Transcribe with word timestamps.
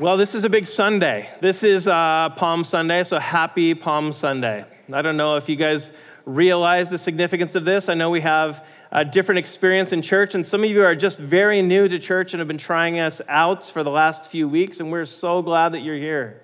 Well, 0.00 0.16
this 0.16 0.34
is 0.34 0.42
a 0.42 0.50
big 0.50 0.66
Sunday. 0.66 1.30
This 1.40 1.62
is 1.62 1.86
uh, 1.86 2.30
Palm 2.30 2.64
Sunday, 2.64 3.04
so 3.04 3.20
happy 3.20 3.74
Palm 3.74 4.12
Sunday. 4.12 4.64
I 4.92 5.02
don't 5.02 5.16
know 5.16 5.36
if 5.36 5.48
you 5.48 5.54
guys 5.54 5.94
realize 6.26 6.90
the 6.90 6.98
significance 6.98 7.54
of 7.54 7.64
this. 7.64 7.88
I 7.88 7.94
know 7.94 8.10
we 8.10 8.22
have 8.22 8.66
a 8.90 9.04
different 9.04 9.38
experience 9.38 9.92
in 9.92 10.02
church, 10.02 10.34
and 10.34 10.44
some 10.44 10.64
of 10.64 10.70
you 10.70 10.82
are 10.82 10.96
just 10.96 11.20
very 11.20 11.62
new 11.62 11.86
to 11.86 12.00
church 12.00 12.34
and 12.34 12.40
have 12.40 12.48
been 12.48 12.58
trying 12.58 12.98
us 12.98 13.20
out 13.28 13.64
for 13.66 13.84
the 13.84 13.90
last 13.90 14.32
few 14.32 14.48
weeks, 14.48 14.80
and 14.80 14.90
we're 14.90 15.06
so 15.06 15.42
glad 15.42 15.74
that 15.74 15.82
you're 15.82 15.94
here. 15.94 16.42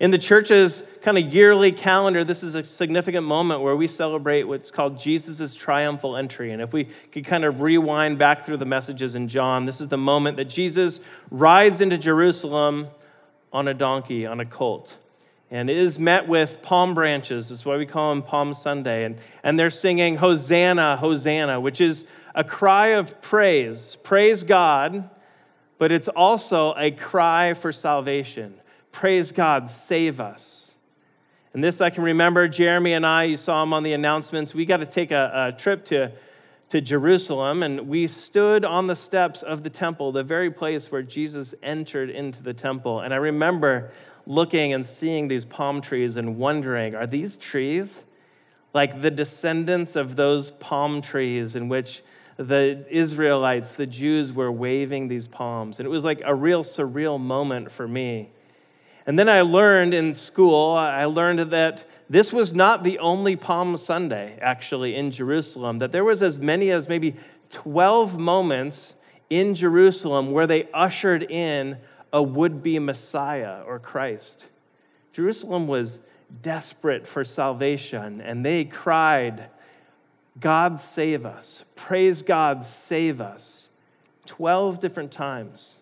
In 0.00 0.10
the 0.10 0.18
church's 0.18 0.82
kind 1.02 1.18
of 1.18 1.32
yearly 1.32 1.72
calendar, 1.72 2.24
this 2.24 2.42
is 2.42 2.54
a 2.54 2.64
significant 2.64 3.26
moment 3.26 3.60
where 3.60 3.76
we 3.76 3.86
celebrate 3.86 4.44
what's 4.44 4.70
called 4.70 4.98
Jesus' 4.98 5.54
triumphal 5.54 6.16
entry. 6.16 6.52
And 6.52 6.62
if 6.62 6.72
we 6.72 6.84
could 7.12 7.26
kind 7.26 7.44
of 7.44 7.60
rewind 7.60 8.18
back 8.18 8.46
through 8.46 8.56
the 8.56 8.64
messages 8.64 9.14
in 9.14 9.28
John, 9.28 9.66
this 9.66 9.78
is 9.78 9.88
the 9.88 9.98
moment 9.98 10.38
that 10.38 10.46
Jesus 10.46 11.00
rides 11.30 11.82
into 11.82 11.98
Jerusalem 11.98 12.88
on 13.52 13.68
a 13.68 13.74
donkey, 13.74 14.24
on 14.24 14.40
a 14.40 14.46
colt. 14.46 14.96
And 15.50 15.68
is 15.68 15.98
met 15.98 16.26
with 16.26 16.62
palm 16.62 16.94
branches. 16.94 17.50
That's 17.50 17.66
why 17.66 17.76
we 17.76 17.84
call 17.84 18.14
them 18.14 18.22
Palm 18.22 18.54
Sunday. 18.54 19.04
And, 19.04 19.18
and 19.42 19.58
they're 19.58 19.68
singing 19.68 20.16
Hosanna, 20.16 20.96
Hosanna, 20.96 21.60
which 21.60 21.80
is 21.82 22.06
a 22.34 22.44
cry 22.44 22.88
of 22.88 23.20
praise. 23.20 23.98
Praise 24.02 24.44
God, 24.44 25.10
but 25.76 25.92
it's 25.92 26.08
also 26.08 26.72
a 26.78 26.90
cry 26.90 27.52
for 27.52 27.70
salvation 27.70 28.54
Praise 28.92 29.32
God, 29.32 29.70
save 29.70 30.20
us. 30.20 30.72
And 31.52 31.64
this 31.64 31.80
I 31.80 31.90
can 31.90 32.04
remember 32.04 32.46
Jeremy 32.48 32.92
and 32.92 33.04
I, 33.04 33.24
you 33.24 33.36
saw 33.36 33.62
him 33.62 33.72
on 33.72 33.82
the 33.82 33.92
announcements. 33.92 34.54
We 34.54 34.64
got 34.64 34.78
to 34.78 34.86
take 34.86 35.10
a, 35.10 35.48
a 35.48 35.58
trip 35.58 35.84
to, 35.86 36.12
to 36.68 36.80
Jerusalem, 36.80 37.62
and 37.62 37.88
we 37.88 38.06
stood 38.06 38.64
on 38.64 38.86
the 38.86 38.94
steps 38.94 39.42
of 39.42 39.64
the 39.64 39.70
temple, 39.70 40.12
the 40.12 40.22
very 40.22 40.50
place 40.50 40.92
where 40.92 41.02
Jesus 41.02 41.54
entered 41.62 42.10
into 42.10 42.42
the 42.42 42.54
temple. 42.54 43.00
And 43.00 43.12
I 43.12 43.16
remember 43.16 43.92
looking 44.26 44.72
and 44.72 44.86
seeing 44.86 45.26
these 45.26 45.44
palm 45.44 45.80
trees 45.80 46.16
and 46.16 46.36
wondering 46.36 46.94
are 46.94 47.06
these 47.06 47.36
trees 47.36 48.04
like 48.72 49.02
the 49.02 49.10
descendants 49.10 49.96
of 49.96 50.14
those 50.14 50.50
palm 50.50 51.02
trees 51.02 51.56
in 51.56 51.68
which 51.68 52.02
the 52.36 52.86
Israelites, 52.88 53.72
the 53.72 53.86
Jews, 53.86 54.32
were 54.32 54.52
waving 54.52 55.08
these 55.08 55.26
palms? 55.26 55.80
And 55.80 55.86
it 55.86 55.90
was 55.90 56.04
like 56.04 56.22
a 56.24 56.34
real 56.34 56.62
surreal 56.62 57.20
moment 57.20 57.72
for 57.72 57.88
me 57.88 58.30
and 59.06 59.18
then 59.18 59.28
I 59.28 59.40
learned 59.42 59.94
in 59.94 60.14
school, 60.14 60.74
I 60.74 61.04
learned 61.06 61.50
that 61.50 61.86
this 62.08 62.32
was 62.32 62.52
not 62.52 62.82
the 62.82 62.98
only 62.98 63.36
Palm 63.36 63.76
Sunday, 63.76 64.38
actually, 64.40 64.96
in 64.96 65.10
Jerusalem, 65.10 65.78
that 65.78 65.92
there 65.92 66.04
was 66.04 66.22
as 66.22 66.38
many 66.38 66.70
as 66.70 66.88
maybe 66.88 67.16
12 67.50 68.18
moments 68.18 68.94
in 69.28 69.54
Jerusalem 69.54 70.32
where 70.32 70.46
they 70.46 70.68
ushered 70.74 71.30
in 71.30 71.78
a 72.12 72.22
would 72.22 72.62
be 72.62 72.78
Messiah 72.78 73.62
or 73.64 73.78
Christ. 73.78 74.44
Jerusalem 75.12 75.68
was 75.68 76.00
desperate 76.42 77.06
for 77.06 77.24
salvation, 77.24 78.20
and 78.20 78.44
they 78.44 78.64
cried, 78.64 79.48
God 80.38 80.80
save 80.80 81.26
us, 81.26 81.64
praise 81.76 82.22
God, 82.22 82.64
save 82.64 83.20
us, 83.20 83.68
12 84.26 84.80
different 84.80 85.12
times. 85.12 85.79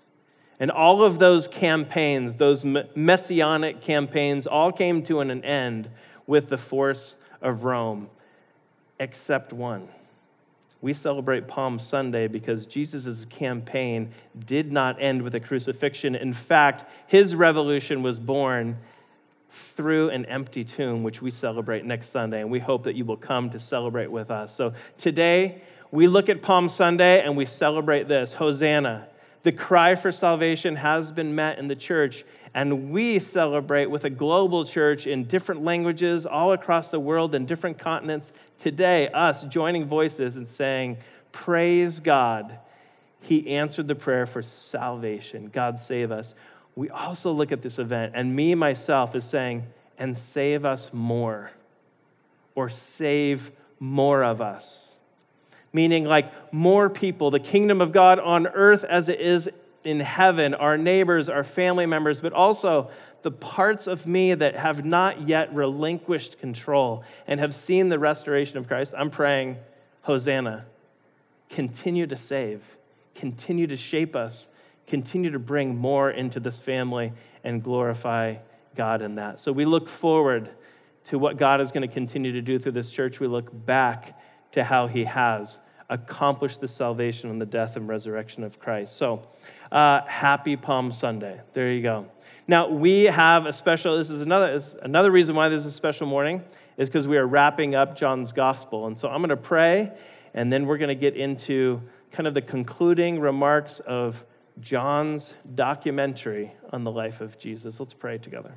And 0.61 0.71
all 0.71 1.05
of 1.05 1.19
those 1.19 1.47
campaigns, 1.47 2.37
those 2.37 2.65
messianic 2.65 3.81
campaigns, 3.81 4.47
all 4.47 4.73
came 4.73 5.03
to 5.05 5.21
an 5.21 5.45
end 5.45 5.89
with 6.27 6.49
the 6.49 6.59
force 6.59 7.17
of 7.41 7.65
Rome, 7.65 8.09
except 8.99 9.53
one. 9.53 9.89
We 10.81 10.93
celebrate 10.93 11.49
Palm 11.49 11.79
Sunday 11.79 12.29
because 12.29 12.67
Jesus' 12.67 13.25
campaign 13.25 14.13
did 14.47 14.71
not 14.71 15.01
end 15.01 15.23
with 15.23 15.35
a 15.35 15.41
crucifixion. 15.41 16.15
In 16.15 16.33
fact, 16.33 16.89
his 17.07 17.35
revolution 17.35 18.03
was 18.03 18.19
born 18.19 18.79
through 19.51 20.11
an 20.11 20.25
empty 20.27 20.65
tomb, 20.65 21.03
which 21.03 21.23
we 21.23 21.31
celebrate 21.31 21.85
next 21.85 22.11
Sunday, 22.11 22.41
and 22.41 22.51
we 22.51 22.61
hope 22.61 22.85
that 22.85 22.95
you 22.95 23.05
will 23.05 23.17
come 23.17 23.51
to 23.51 23.59
celebrate 23.59 24.11
with 24.11 24.31
us. 24.31 24.55
So 24.55 24.73
today, 24.97 25.63
we 25.91 26.07
look 26.07 26.29
at 26.29 26.43
Palm 26.43 26.69
Sunday 26.69 27.23
and 27.23 27.37
we 27.37 27.47
celebrate 27.47 28.09
this 28.09 28.35
Hosanna 28.35 29.09
the 29.43 29.53
cry 29.53 29.95
for 29.95 30.11
salvation 30.11 30.77
has 30.77 31.13
been 31.13 31.35
met 31.35 31.59
in 31.59 31.69
the 31.69 31.77
church, 31.77 32.25
and 32.55 32.91
we 32.91 33.19
celebrate 33.19 33.87
with 33.87 34.05
a 34.05 34.11
global 34.11 34.65
church 34.65 35.07
in 35.07 35.25
different 35.25 35.63
languages 35.63 36.27
all 36.27 36.53
across 36.53 36.89
the 36.89 37.01
world 37.01 37.35
and 37.35 37.47
different 37.47 37.79
continents 37.79 38.33
today, 38.59 39.09
us 39.09 39.45
joining 39.45 39.87
voices 39.87 40.37
and 40.37 40.49
saying, 40.49 40.97
Praise 41.31 42.01
God. 42.01 42.59
He 43.21 43.49
answered 43.49 43.89
the 43.89 43.95
prayer 43.95 44.27
for 44.27 44.43
salvation. 44.43 45.51
God 45.53 45.79
save 45.79 46.11
us. 46.11 46.35
We 46.77 46.89
also 46.89 47.33
look 47.33 47.53
at 47.53 47.63
this 47.63 47.79
event, 47.79 48.13
and 48.15 48.35
me, 48.35 48.55
myself, 48.55 49.15
is 49.15 49.25
saying, 49.25 49.67
and 49.99 50.17
save 50.17 50.65
us 50.65 50.91
more, 50.93 51.51
or 52.55 52.69
save 52.71 53.51
more 53.81 54.23
of 54.23 54.41
us 54.41 54.88
meaning 55.73 56.05
like 56.05 56.53
more 56.53 56.89
people, 56.89 57.31
the 57.31 57.41
kingdom 57.41 57.81
of 57.81 57.93
God 57.93 58.19
on 58.19 58.47
earth 58.47 58.85
as 58.85 59.09
it 59.09 59.21
is 59.21 59.49
in 59.85 60.01
heaven, 60.01 60.55
our 60.55 60.77
neighbors, 60.77 61.29
our 61.29 61.45
family 61.45 61.87
members, 61.87 62.21
but 62.21 62.33
also 62.33 62.91
the 63.23 63.31
parts 63.31 63.87
of 63.87 64.07
me 64.07 64.35
that 64.35 64.55
have 64.55 64.85
not 64.85 65.29
yet 65.29 65.53
relinquished 65.55 66.39
control 66.39 67.05
and 67.27 67.41
have 67.41 67.55
seen 67.55 67.89
the 67.89 67.99
restoration 67.99 68.59
of 68.59 68.69
Christ. 68.69 68.95
I'm 68.97 69.11
praying, 69.11 69.57
Hosanna, 70.03 70.67
continue 71.49 72.07
to 72.07 72.17
save, 72.17 72.63
continue 73.15 73.67
to 73.67 73.77
shape 73.77 74.15
us, 74.15 74.47
continue 74.87 75.31
to 75.31 75.39
bring 75.39 75.77
more 75.77 76.11
into 76.11 76.41
this 76.41 76.59
family 76.59 77.13
and 77.45 77.63
glorify 77.63 78.37
God 78.77 79.03
in 79.03 79.17
that. 79.17 79.41
So 79.41 79.53
we 79.53 79.65
look 79.65 79.89
forward 79.89 80.51
to 81.07 81.19
what 81.19 81.37
God 81.37 81.61
is 81.61 81.73
going 81.73 81.87
to 81.87 81.93
continue 81.93 82.33
to 82.33 82.43
do 82.43 82.59
through 82.59 82.73
this 82.73 82.91
church. 82.91 83.21
We 83.21 83.27
look 83.27 83.51
back 83.67 84.18
to 84.53 84.65
how 84.65 84.87
he 84.87 85.05
has 85.05 85.59
accomplished 85.91 86.61
the 86.61 86.69
salvation 86.69 87.31
and 87.31 87.41
the 87.41 87.47
death 87.47 87.77
and 87.77 87.89
resurrection 87.89 88.45
of 88.45 88.59
Christ. 88.59 88.97
So, 88.97 89.27
uh, 89.73 90.03
happy 90.07 90.57
Palm 90.57 90.93
Sunday. 90.93 91.41
There 91.55 91.73
you 91.73 91.83
go. 91.83 92.07
Now, 92.47 92.69
we 92.69 93.05
have 93.05 93.47
a 93.47 93.53
special, 93.53 93.97
this 93.97 94.11
is 94.11 94.23
another, 94.23 94.53
is 94.53 94.75
another 94.83 95.11
reason 95.11 95.35
why 95.35 95.49
this 95.49 95.61
is 95.61 95.67
a 95.67 95.71
special 95.71 96.07
morning, 96.07 96.43
is 96.77 96.89
because 96.89 97.07
we 97.07 97.19
are 97.19 97.27
wrapping 97.27 97.75
up 97.75 97.97
John's 97.97 98.33
gospel. 98.33 98.87
And 98.87 98.97
so 98.97 99.09
I'm 99.09 99.19
going 99.19 99.29
to 99.31 99.37
pray, 99.37 99.93
and 100.35 100.53
then 100.53 100.67
we're 100.67 100.79
going 100.79 100.89
to 100.89 100.95
get 100.95 101.17
into 101.17 101.83
kind 102.13 102.27
of 102.27 102.35
the 102.35 102.43
concluding 102.43 103.21
remarks 103.21 103.81
of 103.81 104.25
John's 104.61 105.35
documentary 105.55 106.53
on 106.73 106.85
the 106.85 106.91
life 106.91 107.21
of 107.21 107.39
Jesus. 107.39 107.81
Let's 107.81 107.95
pray 107.95 108.19
together. 108.19 108.55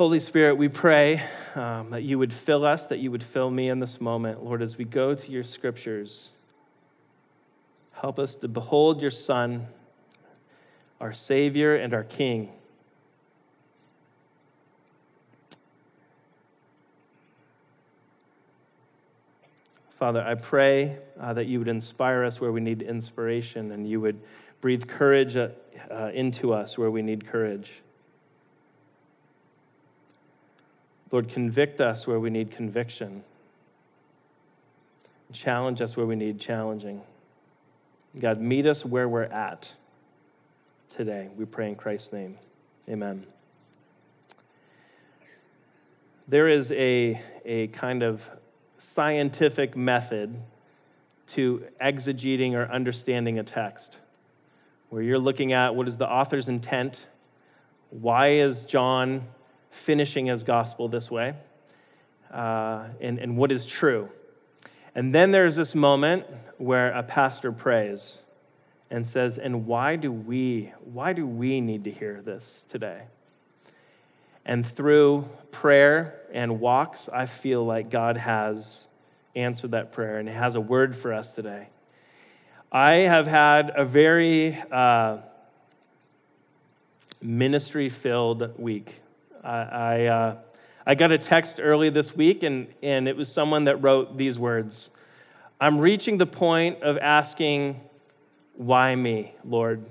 Holy 0.00 0.18
Spirit, 0.18 0.54
we 0.54 0.66
pray 0.66 1.22
um, 1.54 1.90
that 1.90 2.04
you 2.04 2.18
would 2.18 2.32
fill 2.32 2.64
us, 2.64 2.86
that 2.86 3.00
you 3.00 3.10
would 3.10 3.22
fill 3.22 3.50
me 3.50 3.68
in 3.68 3.80
this 3.80 4.00
moment. 4.00 4.42
Lord, 4.42 4.62
as 4.62 4.78
we 4.78 4.86
go 4.86 5.14
to 5.14 5.30
your 5.30 5.44
scriptures, 5.44 6.30
help 7.92 8.18
us 8.18 8.34
to 8.36 8.48
behold 8.48 9.02
your 9.02 9.10
Son, 9.10 9.66
our 11.02 11.12
Savior 11.12 11.76
and 11.76 11.92
our 11.92 12.02
King. 12.02 12.48
Father, 19.98 20.22
I 20.22 20.34
pray 20.34 20.96
uh, 21.20 21.34
that 21.34 21.44
you 21.44 21.58
would 21.58 21.68
inspire 21.68 22.24
us 22.24 22.40
where 22.40 22.52
we 22.52 22.62
need 22.62 22.80
inspiration 22.80 23.70
and 23.72 23.86
you 23.86 24.00
would 24.00 24.18
breathe 24.62 24.88
courage 24.88 25.36
uh, 25.36 25.48
uh, 25.90 26.10
into 26.14 26.54
us 26.54 26.78
where 26.78 26.90
we 26.90 27.02
need 27.02 27.26
courage. 27.26 27.82
Lord, 31.10 31.28
convict 31.28 31.80
us 31.80 32.06
where 32.06 32.20
we 32.20 32.30
need 32.30 32.52
conviction. 32.52 33.24
Challenge 35.32 35.80
us 35.80 35.96
where 35.96 36.06
we 36.06 36.16
need 36.16 36.40
challenging. 36.40 37.02
God, 38.18 38.40
meet 38.40 38.66
us 38.66 38.84
where 38.84 39.08
we're 39.08 39.22
at 39.22 39.72
today. 40.88 41.28
We 41.36 41.44
pray 41.44 41.68
in 41.68 41.76
Christ's 41.76 42.12
name. 42.12 42.38
Amen. 42.88 43.26
There 46.26 46.48
is 46.48 46.70
a, 46.72 47.20
a 47.44 47.68
kind 47.68 48.02
of 48.02 48.28
scientific 48.78 49.76
method 49.76 50.34
to 51.28 51.64
exegeting 51.80 52.54
or 52.54 52.70
understanding 52.70 53.38
a 53.38 53.44
text, 53.44 53.98
where 54.88 55.02
you're 55.02 55.18
looking 55.18 55.52
at 55.52 55.76
what 55.76 55.86
is 55.86 55.96
the 55.96 56.08
author's 56.08 56.48
intent, 56.48 57.06
why 57.90 58.30
is 58.32 58.64
John 58.64 59.26
finishing 59.70 60.26
his 60.26 60.42
gospel 60.42 60.88
this 60.88 61.10
way 61.10 61.34
uh, 62.32 62.84
and, 63.00 63.18
and 63.18 63.36
what 63.36 63.52
is 63.52 63.66
true. 63.66 64.08
And 64.94 65.14
then 65.14 65.30
there's 65.30 65.56
this 65.56 65.74
moment 65.74 66.26
where 66.58 66.90
a 66.92 67.02
pastor 67.02 67.52
prays 67.52 68.18
and 68.90 69.06
says, 69.06 69.38
And 69.38 69.66
why 69.66 69.96
do 69.96 70.10
we, 70.10 70.72
why 70.84 71.12
do 71.12 71.26
we 71.26 71.60
need 71.60 71.84
to 71.84 71.90
hear 71.90 72.20
this 72.22 72.64
today? 72.68 73.02
And 74.44 74.66
through 74.66 75.28
prayer 75.52 76.20
and 76.32 76.60
walks, 76.60 77.08
I 77.08 77.26
feel 77.26 77.64
like 77.64 77.90
God 77.90 78.16
has 78.16 78.88
answered 79.36 79.72
that 79.72 79.92
prayer 79.92 80.18
and 80.18 80.28
He 80.28 80.34
has 80.34 80.54
a 80.54 80.60
word 80.60 80.96
for 80.96 81.12
us 81.12 81.32
today. 81.32 81.68
I 82.72 82.92
have 82.94 83.26
had 83.26 83.72
a 83.74 83.84
very 83.84 84.60
uh, 84.70 85.18
ministry 87.20 87.88
filled 87.88 88.58
week. 88.58 88.99
I, 89.42 90.06
uh, 90.06 90.36
I, 90.86 90.94
got 90.94 91.12
a 91.12 91.18
text 91.18 91.60
early 91.60 91.90
this 91.90 92.14
week, 92.14 92.42
and, 92.42 92.68
and 92.82 93.08
it 93.08 93.16
was 93.16 93.32
someone 93.32 93.64
that 93.64 93.82
wrote 93.82 94.16
these 94.16 94.38
words 94.38 94.90
I'm 95.60 95.78
reaching 95.78 96.18
the 96.18 96.26
point 96.26 96.82
of 96.82 96.98
asking, 96.98 97.80
Why 98.54 98.94
me, 98.94 99.34
Lord? 99.44 99.84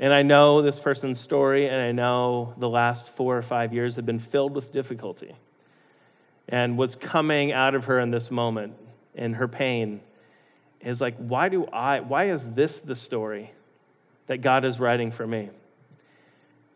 And 0.00 0.12
I 0.12 0.22
know 0.22 0.62
this 0.62 0.78
person's 0.78 1.18
story, 1.20 1.68
and 1.68 1.76
I 1.76 1.90
know 1.90 2.54
the 2.58 2.68
last 2.68 3.08
four 3.08 3.36
or 3.36 3.42
five 3.42 3.74
years 3.74 3.96
have 3.96 4.06
been 4.06 4.20
filled 4.20 4.54
with 4.54 4.72
difficulty. 4.72 5.34
And 6.48 6.78
what's 6.78 6.94
coming 6.94 7.52
out 7.52 7.74
of 7.74 7.86
her 7.86 7.98
in 7.98 8.10
this 8.10 8.30
moment, 8.30 8.74
in 9.14 9.34
her 9.34 9.48
pain, 9.48 10.00
is 10.80 11.00
like, 11.00 11.16
why 11.16 11.48
do 11.48 11.66
I, 11.66 12.00
why 12.00 12.30
is 12.30 12.52
this 12.52 12.80
the 12.80 12.94
story 12.94 13.52
that 14.28 14.38
God 14.38 14.64
is 14.64 14.78
writing 14.78 15.10
for 15.10 15.26
me? 15.26 15.50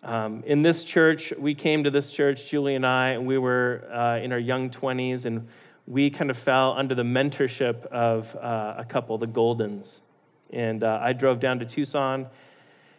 Um, 0.04 0.42
in 0.46 0.62
this 0.62 0.82
church, 0.82 1.32
we 1.38 1.54
came 1.54 1.84
to 1.84 1.90
this 1.90 2.10
church, 2.10 2.50
Julie 2.50 2.74
and 2.74 2.84
I, 2.84 3.10
and 3.10 3.24
we 3.24 3.38
were 3.38 3.88
uh, 3.92 4.18
in 4.18 4.32
our 4.32 4.38
young 4.38 4.68
20s, 4.68 5.26
and 5.26 5.46
we 5.86 6.10
kind 6.10 6.28
of 6.28 6.36
fell 6.36 6.72
under 6.72 6.94
the 6.96 7.04
mentorship 7.04 7.86
of 7.86 8.34
uh, 8.36 8.74
a 8.78 8.84
couple, 8.84 9.16
the 9.18 9.28
Goldens. 9.28 10.00
And 10.50 10.82
uh, 10.82 10.98
I 11.00 11.12
drove 11.12 11.38
down 11.38 11.60
to 11.60 11.64
Tucson 11.64 12.26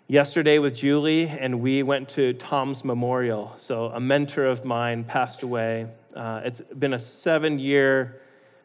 yesterday 0.07 0.59
with 0.59 0.75
Julie, 0.75 1.27
and 1.27 1.59
we 1.59 1.83
went 1.83 2.07
to 2.09 2.33
Tom's 2.33 2.85
memorial. 2.85 3.53
So, 3.59 3.87
a 3.87 3.99
mentor 3.99 4.45
of 4.45 4.63
mine 4.63 5.03
passed 5.03 5.43
away. 5.43 5.87
Uh, 6.15 6.41
it's 6.45 6.61
been 6.61 6.93
a 6.93 6.99
seven 6.99 7.59
year, 7.59 8.21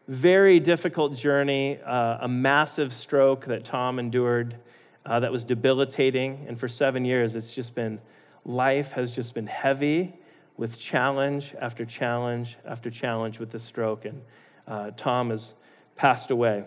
very 0.07 0.61
difficult 0.61 1.17
journey, 1.17 1.81
uh, 1.85 2.19
a 2.21 2.29
massive 2.29 2.93
stroke 2.93 3.47
that 3.47 3.65
Tom 3.65 3.99
endured 3.99 4.57
uh, 5.05 5.19
that 5.21 5.33
was 5.33 5.45
debilitating. 5.45 6.45
And 6.49 6.59
for 6.59 6.69
seven 6.69 7.05
years, 7.05 7.35
it's 7.35 7.53
just 7.53 7.75
been, 7.75 7.99
life 8.45 8.93
has 8.93 9.13
just 9.13 9.35
been 9.35 9.47
heavy 9.47 10.15
with 10.57 10.79
challenge 10.79 11.55
after 11.61 11.85
challenge 11.85 12.57
after 12.67 12.91
challenge 12.91 13.39
with 13.39 13.51
the 13.51 13.61
stroke. 13.61 14.05
And 14.05 14.23
uh, 14.67 14.91
Tom 14.97 15.31
has 15.31 15.55
passed 15.97 16.31
away. 16.31 16.65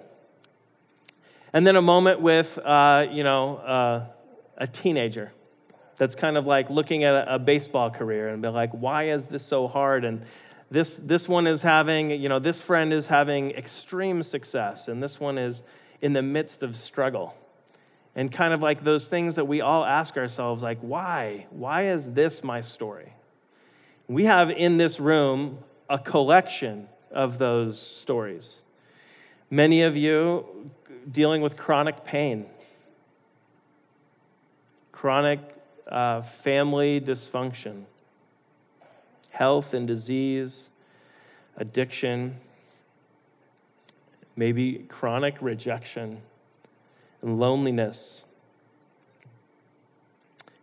And 1.54 1.68
then 1.68 1.76
a 1.76 1.82
moment 1.82 2.22
with, 2.22 2.58
uh, 2.58 3.08
you 3.12 3.24
know, 3.24 3.58
uh, 3.58 4.06
a 4.58 4.68
teenager 4.68 5.32
that's 5.98 6.16
kind 6.16 6.38
of 6.38 6.48
like 6.48 6.70
looking 6.70 7.04
at 7.04 7.14
a, 7.14 7.36
a, 7.36 7.40
baseball 7.40 7.92
career 7.92 8.30
and 8.30 8.42
be 8.42 8.48
like, 8.48 8.72
why 8.72 9.10
is 9.10 9.26
this 9.26 9.46
so 9.46 9.68
hard? 9.68 10.06
And 10.06 10.26
this, 10.72 10.96
this 10.96 11.28
one 11.28 11.46
is 11.46 11.62
having, 11.62 12.12
you 12.12 12.30
know, 12.30 12.40
this 12.40 12.62
friend 12.62 12.94
is 12.94 13.08
having 13.08 13.52
extreme 13.52 14.24
success, 14.24 14.88
and 14.88 15.04
this 15.04 15.20
one 15.20 15.38
is 15.38 15.62
in 16.02 16.14
the 16.14 16.22
midst 16.22 16.64
of 16.64 16.78
struggle. 16.78 17.36
And 18.16 18.32
kind 18.32 18.54
of 18.54 18.62
like 18.62 18.84
those 18.84 19.08
things 19.08 19.36
that 19.36 19.48
we 19.48 19.62
all 19.62 19.86
ask 19.86 20.18
ourselves, 20.18 20.62
like, 20.62 20.80
why? 20.82 21.48
Why 21.50 21.88
is 21.88 22.12
this 22.12 22.44
my 22.44 22.62
story? 22.62 23.14
We 24.08 24.26
have 24.26 24.50
in 24.50 24.78
this 24.78 25.00
room 25.00 25.60
a 25.90 25.98
collection 25.98 26.88
of 27.12 27.38
those 27.38 27.80
stories. 27.80 28.64
Many 29.50 29.84
of 29.84 29.96
you 29.96 30.72
dealing 31.10 31.42
with 31.42 31.58
chronic 31.58 32.04
pain, 32.04 32.46
chronic 34.92 35.40
uh, 35.88 36.22
family 36.22 37.00
dysfunction, 37.00 37.84
health 39.30 39.74
and 39.74 39.88
disease, 39.88 40.70
addiction, 41.58 42.38
maybe 44.36 44.86
chronic 44.90 45.36
rejection 45.42 46.22
and 47.22 47.40
loneliness, 47.40 48.24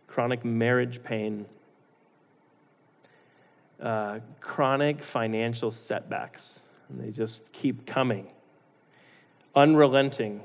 chronic 0.07 0.43
marriage 0.43 1.03
pain, 1.03 1.45
uh, 3.81 4.19
chronic 4.41 5.03
financial 5.03 5.71
setbacks. 5.71 6.59
And 6.89 6.99
they 6.99 7.11
just 7.11 7.53
keep 7.53 7.85
coming. 7.85 8.27
Unrelenting, 9.55 10.41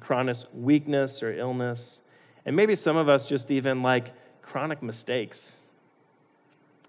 chronic 0.00 0.36
weakness 0.52 1.22
or 1.22 1.32
illness, 1.32 2.00
and 2.44 2.56
maybe 2.56 2.74
some 2.74 2.96
of 2.96 3.08
us 3.08 3.28
just 3.28 3.50
even 3.50 3.82
like 3.82 4.12
chronic 4.42 4.82
mistakes 4.82 5.52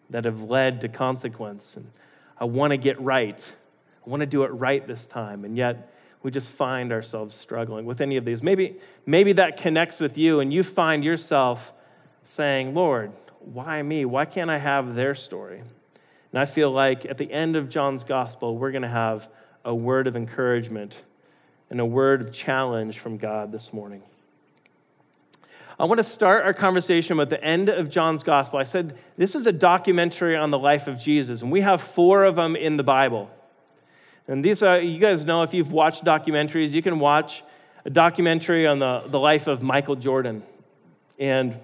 that 0.10 0.26
have 0.26 0.44
led 0.44 0.82
to 0.82 0.88
consequence. 0.88 1.76
And 1.76 1.92
I 2.40 2.46
want 2.46 2.72
to 2.72 2.78
get 2.78 3.00
right. 3.02 3.54
I 4.06 4.10
want 4.10 4.22
to 4.22 4.26
do 4.26 4.44
it 4.44 4.48
right 4.48 4.86
this 4.88 5.06
time. 5.06 5.44
And 5.44 5.58
yet, 5.58 5.94
we 6.22 6.32
just 6.32 6.52
find 6.52 6.92
ourselves 6.92 7.36
struggling 7.36 7.86
with 7.86 8.02
any 8.02 8.18
of 8.18 8.26
these. 8.26 8.44
Maybe, 8.44 8.78
maybe 9.06 9.34
that 9.34 9.58
connects 9.58 10.00
with 10.00 10.18
you, 10.18 10.40
and 10.40 10.52
you 10.52 10.64
find 10.64 11.04
yourself 11.04 11.74
saying, 12.24 12.74
Lord, 12.74 13.12
why 13.40 13.82
me? 13.82 14.06
Why 14.06 14.26
can't 14.26 14.50
I 14.50 14.58
have 14.58 14.96
their 14.96 15.16
story? 15.16 15.62
And 16.32 16.40
I 16.40 16.46
feel 16.46 16.72
like 16.72 17.06
at 17.06 17.18
the 17.18 17.32
end 17.32 17.56
of 17.56 17.70
John's 17.70 18.04
gospel, 18.04 18.58
we're 18.58 18.72
going 18.72 18.84
to 18.84 18.88
have 18.88 19.28
a 19.66 19.74
word 19.74 20.08
of 20.08 20.16
encouragement 20.16 20.98
and 21.70 21.80
a 21.80 21.86
word 21.86 22.22
of 22.22 22.34
challenge 22.34 23.00
from 23.00 23.18
God 23.18 23.52
this 23.52 23.72
morning. 23.72 24.04
I 25.80 25.86
want 25.86 26.00
to 26.00 26.04
start 26.04 26.44
our 26.44 26.54
conversation 26.54 27.16
with 27.16 27.30
the 27.30 27.42
end 27.42 27.70
of 27.70 27.90
John's 27.90 28.22
gospel. 28.24 28.60
I 28.60 28.64
said 28.64 28.98
this 29.18 29.34
is 29.34 29.48
a 29.48 29.54
documentary 29.54 30.36
on 30.36 30.52
the 30.52 30.60
life 30.60 30.88
of 30.88 31.00
Jesus, 31.00 31.42
and 31.42 31.52
we 31.52 31.62
have 31.62 31.82
four 31.82 32.26
of 32.26 32.36
them 32.36 32.58
in 32.58 32.76
the 32.76 32.84
Bible. 32.84 33.30
And 34.30 34.46
these 34.46 34.62
are, 34.62 34.80
you 34.80 35.00
guys 35.00 35.26
know 35.26 35.42
if 35.42 35.56
you've 35.56 35.72
watched 35.72 36.06
documentaries, 36.06 36.72
you 36.72 36.84
can 36.84 37.00
watch 37.00 37.44
a 37.84 37.90
documentary 37.90 38.68
on 38.68 38.78
the, 38.78 39.02
the 39.08 39.20
life 39.20 39.48
of 39.48 39.64
Michael 39.64 39.96
Jordan. 39.96 40.44
And, 41.18 41.60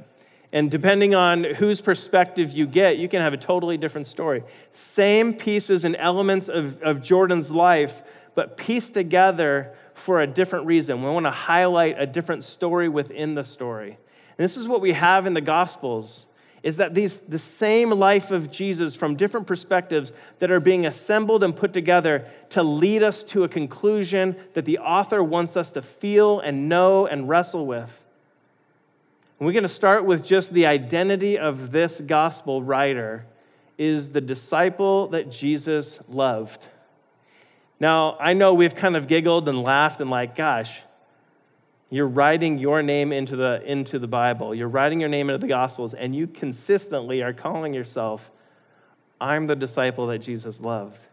and 0.52 0.72
depending 0.72 1.14
on 1.14 1.44
whose 1.44 1.80
perspective 1.80 2.54
you 2.54 2.66
get, 2.66 2.98
you 2.98 3.08
can 3.08 3.22
have 3.22 3.34
a 3.34 3.38
totally 3.38 3.78
different 3.78 4.08
story. 4.08 4.44
Same 4.72 5.36
pieces 5.36 5.86
and 5.86 5.96
elements 5.96 6.50
of, 6.50 6.82
of 6.82 7.04
Jordan's 7.04 7.52
life, 7.52 8.02
but 8.34 8.58
pieced 8.58 8.96
together 8.96 9.76
for 9.94 10.22
a 10.22 10.26
different 10.26 10.66
reason. 10.66 11.04
We 11.04 11.10
want 11.12 11.28
to 11.28 11.32
highlight 11.32 11.98
a 12.00 12.08
different 12.08 12.44
story 12.44 12.90
within 12.90 13.36
the 13.36 13.44
story. 13.44 14.00
And 14.40 14.44
this 14.44 14.58
is 14.58 14.68
what 14.68 14.82
we 14.82 14.94
have 14.94 15.28
in 15.28 15.36
the 15.36 15.40
Gospels 15.40 16.26
is 16.66 16.78
that 16.78 16.96
these 16.96 17.20
the 17.20 17.38
same 17.38 17.92
life 17.92 18.32
of 18.32 18.50
Jesus 18.50 18.96
from 18.96 19.16
different 19.16 19.46
perspectives 19.46 20.12
that 20.40 20.50
are 20.50 20.60
being 20.60 20.88
assembled 20.88 21.44
and 21.44 21.56
put 21.56 21.74
together 21.74 22.28
to 22.50 22.64
lead 22.64 23.04
us 23.04 23.24
to 23.24 23.44
a 23.44 23.48
conclusion 23.48 24.36
that 24.56 24.66
the 24.66 24.80
author 24.80 25.24
wants 25.24 25.56
us 25.56 25.72
to 25.74 25.82
feel 25.84 26.40
and 26.40 26.68
know 26.68 27.06
and 27.06 27.30
wrestle 27.30 27.68
with. 27.68 28.04
And 29.40 29.46
we're 29.46 29.54
going 29.54 29.62
to 29.62 29.70
start 29.70 30.06
with 30.06 30.26
just 30.26 30.54
the 30.54 30.66
identity 30.66 31.38
of 31.38 31.70
this 31.70 32.02
gospel 32.02 32.64
writer 32.64 33.28
is 33.78 34.10
the 34.10 34.22
disciple 34.22 35.10
that 35.10 35.30
Jesus 35.30 36.00
loved. 36.10 36.66
Now, 37.80 38.18
I 38.20 38.34
know 38.34 38.56
we've 38.56 38.76
kind 38.76 38.96
of 38.96 39.08
giggled 39.08 39.48
and 39.48 39.62
laughed 39.62 40.02
and 40.02 40.10
like, 40.10 40.36
gosh, 40.36 40.82
you're 41.90 42.08
writing 42.08 42.58
your 42.58 42.82
name 42.82 43.12
into 43.12 43.36
the, 43.36 43.62
into 43.64 44.00
the 44.00 44.08
Bible. 44.08 44.56
You're 44.56 44.68
writing 44.68 45.00
your 45.00 45.10
name 45.10 45.30
into 45.30 45.40
the 45.40 45.48
Gospels, 45.48 45.94
and 45.94 46.16
you 46.16 46.28
consistently 46.28 47.22
are 47.22 47.34
calling 47.34 47.74
yourself, 47.74 48.32
I'm 49.22 49.46
the 49.46 49.56
disciple 49.56 50.08
that 50.08 50.20
Jesus 50.20 50.60
loved. 50.60 51.06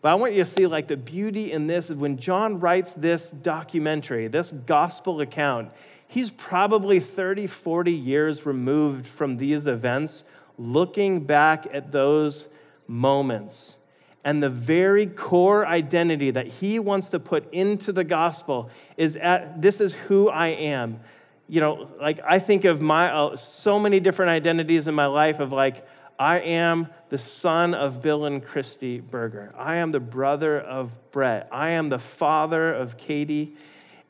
But 0.00 0.10
I 0.10 0.14
want 0.14 0.34
you 0.34 0.44
to 0.44 0.50
see 0.50 0.66
like 0.66 0.88
the 0.88 0.96
beauty 0.96 1.52
in 1.52 1.66
this 1.66 1.90
is 1.90 1.96
when 1.96 2.18
John 2.18 2.60
writes 2.60 2.92
this 2.92 3.30
documentary, 3.30 4.28
this 4.28 4.50
gospel 4.50 5.20
account, 5.20 5.70
he's 6.06 6.30
probably 6.30 7.00
30, 7.00 7.46
40 7.46 7.92
years 7.92 8.46
removed 8.46 9.06
from 9.06 9.36
these 9.36 9.66
events, 9.66 10.24
looking 10.56 11.24
back 11.24 11.66
at 11.72 11.90
those 11.90 12.48
moments 12.86 13.77
and 14.24 14.42
the 14.42 14.50
very 14.50 15.06
core 15.06 15.66
identity 15.66 16.30
that 16.30 16.46
he 16.46 16.78
wants 16.78 17.10
to 17.10 17.20
put 17.20 17.52
into 17.52 17.92
the 17.92 18.04
gospel 18.04 18.70
is 18.96 19.16
at 19.16 19.62
this 19.62 19.80
is 19.80 19.94
who 19.94 20.28
I 20.28 20.48
am. 20.48 21.00
You 21.48 21.60
know, 21.60 21.88
like 22.00 22.20
I 22.28 22.38
think 22.38 22.64
of 22.64 22.80
my 22.80 23.10
uh, 23.10 23.36
so 23.36 23.78
many 23.78 24.00
different 24.00 24.30
identities 24.30 24.86
in 24.88 24.94
my 24.94 25.06
life 25.06 25.40
of 25.40 25.52
like 25.52 25.86
I 26.18 26.40
am 26.40 26.88
the 27.10 27.18
son 27.18 27.74
of 27.74 28.02
Bill 28.02 28.24
and 28.24 28.44
Christy 28.44 29.00
Berger. 29.00 29.54
I 29.56 29.76
am 29.76 29.92
the 29.92 30.00
brother 30.00 30.60
of 30.60 30.90
Brett. 31.12 31.48
I 31.52 31.70
am 31.70 31.88
the 31.88 31.98
father 31.98 32.74
of 32.74 32.98
Katie 32.98 33.54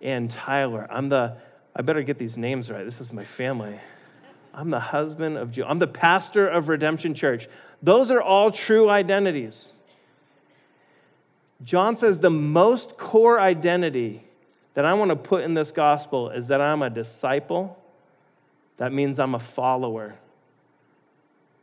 and 0.00 0.31
Tyler. 0.31 0.88
I'm 0.91 1.11
the 1.11 1.37
I 1.77 1.83
better 1.83 2.03
get 2.03 2.19
these 2.19 2.37
names 2.37 2.71
right. 2.71 2.85
This 2.85 3.00
is 3.00 3.12
my 3.12 3.25
family. 3.25 3.79
I'm 4.53 4.71
the 4.71 4.81
husband 4.81 5.38
of 5.38 5.53
Jill. 5.53 5.67
I'm 5.69 5.79
the 5.79 5.87
pastor 5.87 6.49
of 6.49 6.69
Redemption 6.69 7.15
Church. 7.15 7.47
Those 7.83 8.11
are 8.11 8.21
all 8.21 8.50
true 8.50 8.91
identities. 8.91 9.73
John 11.62 11.97
says 11.97 12.19
the 12.19 12.31
most 12.31 12.97
core 12.97 13.41
identity 13.41 14.25
that 14.75 14.85
I 14.85 14.95
want 14.95 15.11
to 15.11 15.17
put 15.17 15.43
in 15.43 15.55
this 15.55 15.71
gospel 15.71 16.31
is 16.31 16.47
that 16.49 16.61
I'm 16.61 16.83
a 16.83 16.91
disciple. 16.91 17.77
That 18.77 18.93
means 18.93 19.19
I'm 19.19 19.35
a 19.35 19.41
follower. 19.41 20.15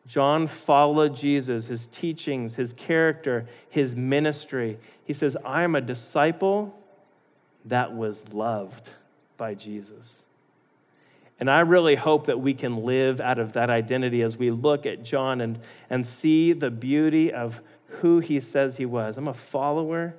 John 0.07 0.47
followed 0.47 1.15
Jesus, 1.15 1.67
his 1.67 1.87
teachings, 1.87 2.55
his 2.55 2.73
character, 2.73 3.47
his 3.69 3.95
ministry. 3.95 4.77
He 5.03 5.13
says, 5.13 5.35
I 5.45 5.63
am 5.63 5.75
a 5.75 5.81
disciple. 5.81 6.77
that 7.63 7.95
was 7.95 8.31
loved 8.31 8.89
by 9.37 9.55
Jesus. 9.55 10.21
And 11.39 11.49
I 11.49 11.61
really 11.61 11.95
hope 11.95 12.27
that 12.27 12.39
we 12.39 12.53
can 12.53 12.83
live 12.85 13.19
out 13.19 13.39
of 13.39 13.53
that 13.53 13.69
identity 13.69 14.21
as 14.21 14.37
we 14.37 14.51
look 14.51 14.85
at 14.85 15.03
John 15.03 15.41
and, 15.41 15.59
and 15.89 16.05
see 16.05 16.53
the 16.53 16.69
beauty 16.69 17.33
of 17.33 17.61
who 18.01 18.19
he 18.19 18.39
says 18.39 18.77
he 18.77 18.85
was. 18.85 19.17
I'm 19.17 19.27
a 19.27 19.33
follower 19.33 20.15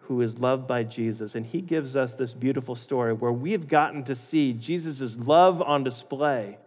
who 0.00 0.20
is 0.22 0.38
loved 0.38 0.66
by 0.66 0.84
Jesus. 0.84 1.34
And 1.34 1.46
he 1.46 1.60
gives 1.60 1.96
us 1.96 2.14
this 2.14 2.32
beautiful 2.32 2.74
story 2.74 3.12
where 3.12 3.32
we've 3.32 3.68
gotten 3.68 4.04
to 4.04 4.14
see 4.14 4.52
Jesus' 4.52 5.16
love 5.16 5.60
on 5.60 5.82
display. 5.82 6.58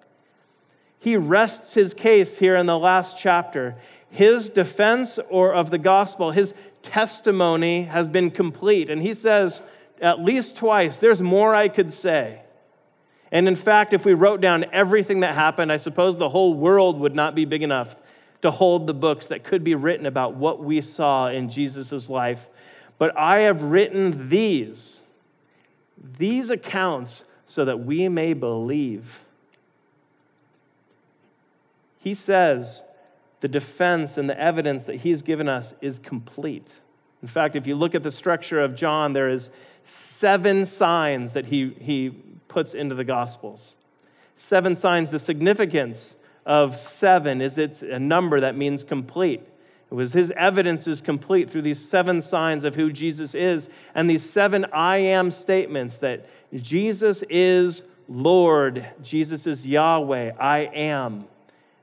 He 1.00 1.16
rests 1.16 1.74
his 1.74 1.94
case 1.94 2.38
here 2.38 2.58
in 2.58 2.66
the 2.66 2.78
last 2.78 3.18
chapter. 3.18 3.76
His 4.10 4.50
defense 4.50 5.20
or 5.30 5.54
of 5.54 5.72
the 5.72 5.78
gospel, 5.78 6.32
his 6.32 6.54
testimony 6.82 7.84
has 7.84 8.10
been 8.10 8.32
complete. 8.32 8.90
And 8.90 9.02
he 9.02 9.14
says 9.14 9.62
at 10.02 10.20
least 10.20 10.58
twice, 10.58 11.00
there's 11.00 11.22
more 11.22 11.56
I 11.56 11.70
could 11.70 11.94
say. 11.94 12.42
And 13.32 13.48
in 13.48 13.56
fact, 13.56 13.94
if 13.94 14.06
we 14.06 14.14
wrote 14.14 14.42
down 14.42 14.66
everything 14.74 15.22
that 15.22 15.36
happened, 15.36 15.72
I 15.72 15.78
suppose 15.78 16.18
the 16.18 16.30
whole 16.30 16.54
world 16.54 17.00
would 17.00 17.16
not 17.16 17.36
be 17.36 17.46
big 17.46 17.64
enough 17.64 17.96
to 18.42 18.52
hold 18.52 18.88
the 18.88 18.94
books 18.94 19.28
that 19.28 19.44
could 19.44 19.64
be 19.64 19.76
written 19.76 20.06
about 20.06 20.36
what 20.36 20.64
we 20.64 20.82
saw 20.82 21.28
in 21.28 21.50
Jesus' 21.50 22.10
life. 22.10 22.48
But 22.98 23.18
I 23.18 23.40
have 23.40 23.62
written 23.62 24.30
these, 24.30 25.00
these 26.18 26.50
accounts, 26.50 27.24
so 27.48 27.66
that 27.66 27.84
we 27.84 28.08
may 28.08 28.34
believe. 28.34 29.22
He 31.98 32.14
says 32.14 32.84
the 33.42 33.48
defense 33.48 34.18
and 34.18 34.30
the 34.30 34.40
evidence 34.40 34.84
that 34.84 34.98
he's 34.98 35.22
given 35.22 35.50
us 35.50 35.74
is 35.82 35.98
complete. 35.98 36.80
In 37.22 37.28
fact, 37.28 37.56
if 37.56 37.66
you 37.68 37.76
look 37.76 37.96
at 37.96 38.04
the 38.04 38.12
structure 38.12 38.62
of 38.62 38.76
John, 38.76 39.14
there 39.14 39.30
is 39.30 39.50
seven 39.84 40.66
signs 40.66 41.34
that 41.34 41.48
he, 41.48 41.76
he 41.82 42.12
puts 42.48 42.74
into 42.74 42.96
the 42.96 43.04
Gospels. 43.04 43.76
Seven 44.38 44.76
signs, 44.76 45.10
the 45.10 45.20
significance 45.20 46.16
of 46.50 46.76
seven 46.78 47.42
is 47.42 47.60
it's 47.60 47.84
a 47.84 48.00
number 48.00 48.40
that 48.40 48.58
means 48.58 48.84
complete. 48.84 49.42
It 49.92 49.94
was 49.94 50.14
his 50.14 50.32
evidence 50.32 50.88
is 50.88 51.00
complete 51.00 51.48
through 51.48 51.62
these 51.62 51.80
seven 51.80 52.24
signs 52.24 52.64
of 52.64 52.74
who 52.74 52.92
Jesus 52.92 53.36
is 53.36 53.70
and 53.94 54.10
these 54.10 54.28
seven 54.28 54.66
I 54.74 54.98
am 54.98 55.30
statements 55.30 55.98
that 55.98 56.28
Jesus 56.56 57.24
is 57.30 57.84
Lord, 58.08 58.84
Jesus 59.04 59.46
is 59.46 59.68
Yahweh, 59.68 60.32
I 60.40 60.62
am. 60.74 61.26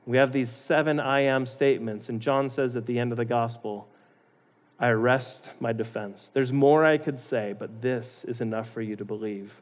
We 0.05 0.17
have 0.17 0.33
these 0.33 0.51
seven 0.51 0.99
I 0.99 1.21
am 1.21 1.45
statements, 1.45 2.09
and 2.09 2.21
John 2.21 2.49
says 2.49 2.75
at 2.75 2.85
the 2.85 2.99
end 2.99 3.13
of 3.13 3.17
the 3.17 3.25
gospel, 3.25 3.87
I 4.77 4.89
rest 4.89 5.49
my 5.61 5.71
defense. 5.71 6.29
There's 6.33 6.51
more 6.51 6.85
I 6.85 6.97
could 6.97 7.21
say, 7.21 7.55
but 7.57 7.81
this 7.81 8.25
is 8.25 8.41
enough 8.41 8.69
for 8.69 8.81
you 8.81 8.97
to 8.97 9.05
believe. 9.05 9.61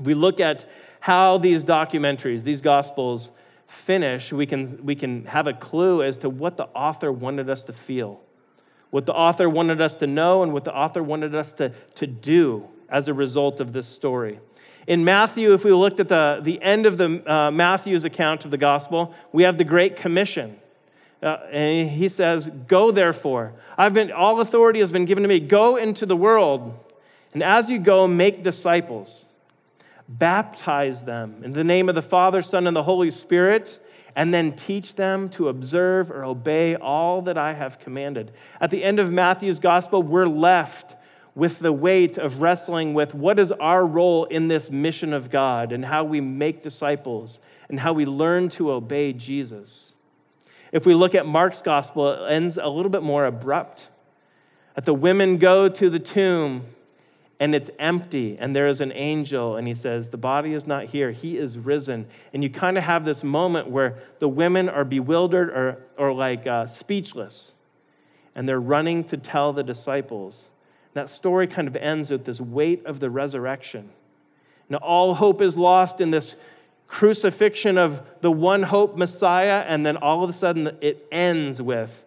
We 0.00 0.14
look 0.14 0.40
at 0.40 0.68
how 0.98 1.38
these 1.38 1.62
documentaries, 1.62 2.42
these 2.42 2.60
gospels, 2.60 3.30
finish, 3.66 4.32
we 4.32 4.46
can, 4.46 4.84
we 4.84 4.94
can 4.94 5.24
have 5.26 5.46
a 5.46 5.52
clue 5.52 6.02
as 6.02 6.18
to 6.18 6.30
what 6.30 6.56
the 6.56 6.64
author 6.66 7.10
wanted 7.10 7.50
us 7.50 7.64
to 7.64 7.72
feel, 7.72 8.20
what 8.90 9.06
the 9.06 9.12
author 9.12 9.48
wanted 9.48 9.80
us 9.80 9.96
to 9.96 10.06
know, 10.06 10.42
and 10.42 10.52
what 10.52 10.64
the 10.64 10.74
author 10.74 11.02
wanted 11.02 11.34
us 11.34 11.52
to, 11.54 11.70
to 11.96 12.06
do 12.06 12.66
as 12.88 13.08
a 13.08 13.14
result 13.14 13.60
of 13.60 13.72
this 13.72 13.86
story. 13.86 14.38
In 14.86 15.04
Matthew, 15.04 15.52
if 15.52 15.64
we 15.64 15.72
looked 15.72 15.98
at 15.98 16.08
the, 16.08 16.40
the 16.42 16.62
end 16.62 16.86
of 16.86 16.96
the 16.96 17.30
uh, 17.30 17.50
Matthew's 17.50 18.04
account 18.04 18.44
of 18.44 18.52
the 18.52 18.58
gospel, 18.58 19.14
we 19.32 19.42
have 19.42 19.58
the 19.58 19.64
Great 19.64 19.96
Commission. 19.96 20.56
Uh, 21.20 21.38
and 21.50 21.90
he 21.90 22.08
says, 22.08 22.48
Go 22.68 22.92
therefore. 22.92 23.54
I've 23.76 23.94
been, 23.94 24.12
all 24.12 24.40
authority 24.40 24.78
has 24.78 24.92
been 24.92 25.04
given 25.04 25.22
to 25.22 25.28
me. 25.28 25.40
Go 25.40 25.76
into 25.76 26.06
the 26.06 26.16
world. 26.16 26.72
And 27.34 27.42
as 27.42 27.68
you 27.68 27.78
go, 27.78 28.06
make 28.06 28.44
disciples 28.44 29.25
baptize 30.08 31.04
them 31.04 31.42
in 31.42 31.52
the 31.52 31.64
name 31.64 31.88
of 31.88 31.94
the 31.94 32.02
Father, 32.02 32.42
Son, 32.42 32.66
and 32.66 32.76
the 32.76 32.82
Holy 32.82 33.10
Spirit, 33.10 33.78
and 34.14 34.32
then 34.32 34.52
teach 34.52 34.94
them 34.94 35.28
to 35.30 35.48
observe 35.48 36.10
or 36.10 36.24
obey 36.24 36.74
all 36.74 37.22
that 37.22 37.36
I 37.36 37.52
have 37.52 37.78
commanded. 37.78 38.32
At 38.60 38.70
the 38.70 38.82
end 38.82 38.98
of 38.98 39.12
Matthew's 39.12 39.58
gospel, 39.58 40.02
we're 40.02 40.26
left 40.26 40.96
with 41.34 41.58
the 41.58 41.72
weight 41.72 42.16
of 42.16 42.40
wrestling 42.40 42.94
with 42.94 43.14
what 43.14 43.38
is 43.38 43.52
our 43.52 43.84
role 43.84 44.24
in 44.24 44.48
this 44.48 44.70
mission 44.70 45.12
of 45.12 45.30
God 45.30 45.70
and 45.70 45.84
how 45.84 46.02
we 46.02 46.18
make 46.20 46.62
disciples 46.62 47.38
and 47.68 47.78
how 47.78 47.92
we 47.92 48.06
learn 48.06 48.48
to 48.48 48.72
obey 48.72 49.12
Jesus. 49.12 49.92
If 50.72 50.86
we 50.86 50.94
look 50.94 51.14
at 51.14 51.26
Mark's 51.26 51.60
gospel, 51.60 52.10
it 52.10 52.32
ends 52.32 52.56
a 52.56 52.68
little 52.68 52.90
bit 52.90 53.02
more 53.02 53.26
abrupt. 53.26 53.86
That 54.74 54.86
the 54.86 54.94
women 54.94 55.36
go 55.36 55.68
to 55.68 55.90
the 55.90 55.98
tomb, 55.98 56.66
and 57.38 57.54
it's 57.54 57.70
empty 57.78 58.36
and 58.38 58.56
there 58.56 58.66
is 58.66 58.80
an 58.80 58.92
angel 58.92 59.56
and 59.56 59.68
he 59.68 59.74
says 59.74 60.08
the 60.08 60.16
body 60.16 60.54
is 60.54 60.66
not 60.66 60.86
here. 60.86 61.12
He 61.12 61.36
is 61.36 61.58
risen. 61.58 62.06
And 62.32 62.42
you 62.42 62.48
kind 62.48 62.78
of 62.78 62.84
have 62.84 63.04
this 63.04 63.22
moment 63.22 63.68
where 63.68 63.98
the 64.20 64.28
women 64.28 64.68
are 64.68 64.84
bewildered 64.84 65.50
or, 65.50 65.78
or 65.98 66.12
like 66.14 66.46
uh, 66.46 66.66
speechless 66.66 67.52
and 68.34 68.48
they're 68.48 68.60
running 68.60 69.04
to 69.04 69.16
tell 69.16 69.52
the 69.52 69.62
disciples. 69.62 70.48
That 70.94 71.10
story 71.10 71.46
kind 71.46 71.68
of 71.68 71.76
ends 71.76 72.10
with 72.10 72.24
this 72.24 72.40
weight 72.40 72.86
of 72.86 73.00
the 73.00 73.10
resurrection. 73.10 73.90
Now 74.70 74.78
all 74.78 75.14
hope 75.14 75.42
is 75.42 75.58
lost 75.58 76.00
in 76.00 76.10
this 76.10 76.36
crucifixion 76.88 77.76
of 77.76 78.02
the 78.22 78.30
one 78.30 78.62
hope 78.62 78.96
messiah 78.96 79.64
and 79.66 79.84
then 79.84 79.98
all 79.98 80.24
of 80.24 80.30
a 80.30 80.32
sudden 80.32 80.76
it 80.80 81.06
ends 81.12 81.60
with 81.60 82.04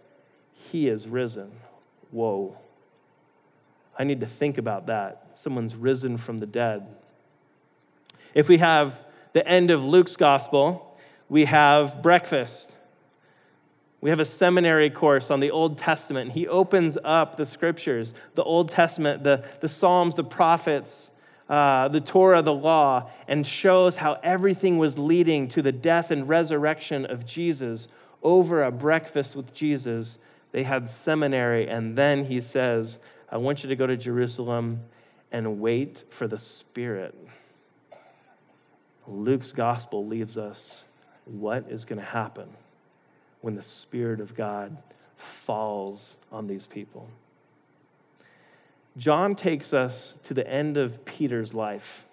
he 0.72 0.88
is 0.88 1.08
risen. 1.08 1.52
Whoa 2.10 2.58
I 4.00 4.06
need 4.06 4.22
to 4.22 4.26
think 4.26 4.58
about 4.58 4.88
that. 4.88 5.34
Someone's 5.36 5.76
risen 5.76 6.18
from 6.18 6.40
the 6.40 6.46
dead. 6.46 6.88
If 8.34 8.48
we 8.48 8.58
have 8.60 9.06
the 9.34 9.46
end 9.46 9.70
of 9.70 9.84
Luke's 9.84 10.16
gospel, 10.16 10.98
we 11.28 11.46
have 11.46 12.02
breakfast. 12.02 12.72
We 14.02 14.10
have 14.10 14.22
a 14.22 14.26
seminary 14.26 14.90
course 14.90 15.30
on 15.30 15.42
the 15.42 15.52
Old 15.52 15.78
Testament. 15.78 16.32
He 16.32 16.48
opens 16.48 16.98
up 17.04 17.36
the 17.36 17.46
scriptures, 17.46 18.14
the 18.36 18.44
Old 18.44 18.72
Testament, 18.72 19.24
the, 19.24 19.44
the 19.60 19.68
Psalms, 19.68 20.16
the 20.16 20.24
prophets, 20.24 21.12
uh, 21.50 21.90
the 21.90 22.00
Torah, 22.00 22.42
the 22.42 22.54
law, 22.54 23.10
and 23.28 23.46
shows 23.46 23.98
how 23.98 24.18
everything 24.24 24.78
was 24.78 24.98
leading 24.98 25.50
to 25.50 25.62
the 25.62 25.74
death 25.74 26.12
and 26.12 26.30
resurrection 26.30 27.06
of 27.06 27.26
Jesus 27.26 27.90
over 28.24 28.64
a 28.64 28.72
breakfast 28.72 29.36
with 29.36 29.54
Jesus. 29.54 30.20
They 30.52 30.64
had 30.64 30.90
seminary, 30.90 31.68
and 31.68 31.98
then 31.98 32.26
he 32.26 32.40
says, 32.40 33.00
I 33.32 33.38
want 33.38 33.64
you 33.64 33.70
to 33.70 33.76
go 33.76 33.88
to 33.88 33.96
Jerusalem 33.96 34.82
and 35.32 35.60
wait 35.60 36.04
for 36.10 36.28
the 36.28 36.40
Spirit. 36.40 37.16
Luke's 39.08 39.52
gospel 39.52 40.06
leaves 40.06 40.38
us 40.38 40.84
what 41.26 41.66
is 41.70 41.86
going 41.86 42.00
to 42.00 42.06
happen 42.06 42.50
when 43.42 43.56
the 43.56 43.62
Spirit 43.62 44.20
of 44.20 44.36
God 44.36 44.78
falls 45.18 46.16
on 46.32 46.48
these 46.48 46.66
people. 46.66 47.10
John 48.98 49.36
takes 49.36 49.74
us 49.74 50.18
to 50.24 50.34
the 50.34 50.48
end 50.48 50.78
of 50.78 51.06
Peter's 51.06 51.54
life. 51.54 52.04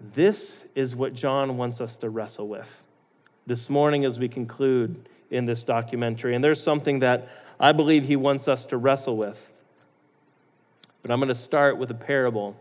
This 0.00 0.64
is 0.74 0.94
what 0.94 1.14
John 1.14 1.56
wants 1.56 1.80
us 1.80 1.96
to 1.96 2.08
wrestle 2.08 2.48
with 2.48 2.82
this 3.46 3.70
morning 3.70 4.04
as 4.04 4.18
we 4.18 4.28
conclude 4.28 5.08
in 5.30 5.46
this 5.46 5.64
documentary. 5.64 6.34
And 6.34 6.42
there's 6.42 6.62
something 6.62 7.00
that 7.00 7.28
I 7.58 7.72
believe 7.72 8.06
he 8.06 8.16
wants 8.16 8.48
us 8.48 8.66
to 8.66 8.76
wrestle 8.76 9.16
with. 9.16 9.52
But 11.06 11.12
I'm 11.12 11.20
going 11.20 11.28
to 11.28 11.36
start 11.36 11.78
with 11.78 11.88
a 11.92 11.94
parable. 11.94 12.56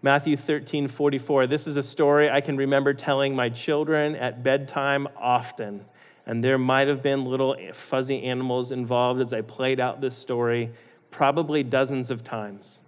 Matthew 0.00 0.34
13, 0.34 0.88
44. 0.88 1.46
This 1.46 1.66
is 1.66 1.76
a 1.76 1.82
story 1.82 2.30
I 2.30 2.40
can 2.40 2.56
remember 2.56 2.94
telling 2.94 3.36
my 3.36 3.50
children 3.50 4.16
at 4.16 4.42
bedtime 4.42 5.06
often. 5.18 5.84
And 6.24 6.42
there 6.42 6.56
might 6.56 6.88
have 6.88 7.02
been 7.02 7.26
little 7.26 7.54
fuzzy 7.74 8.22
animals 8.22 8.72
involved 8.72 9.20
as 9.20 9.34
I 9.34 9.42
played 9.42 9.78
out 9.78 10.00
this 10.00 10.16
story, 10.16 10.72
probably 11.10 11.62
dozens 11.62 12.10
of 12.10 12.24
times. 12.24 12.80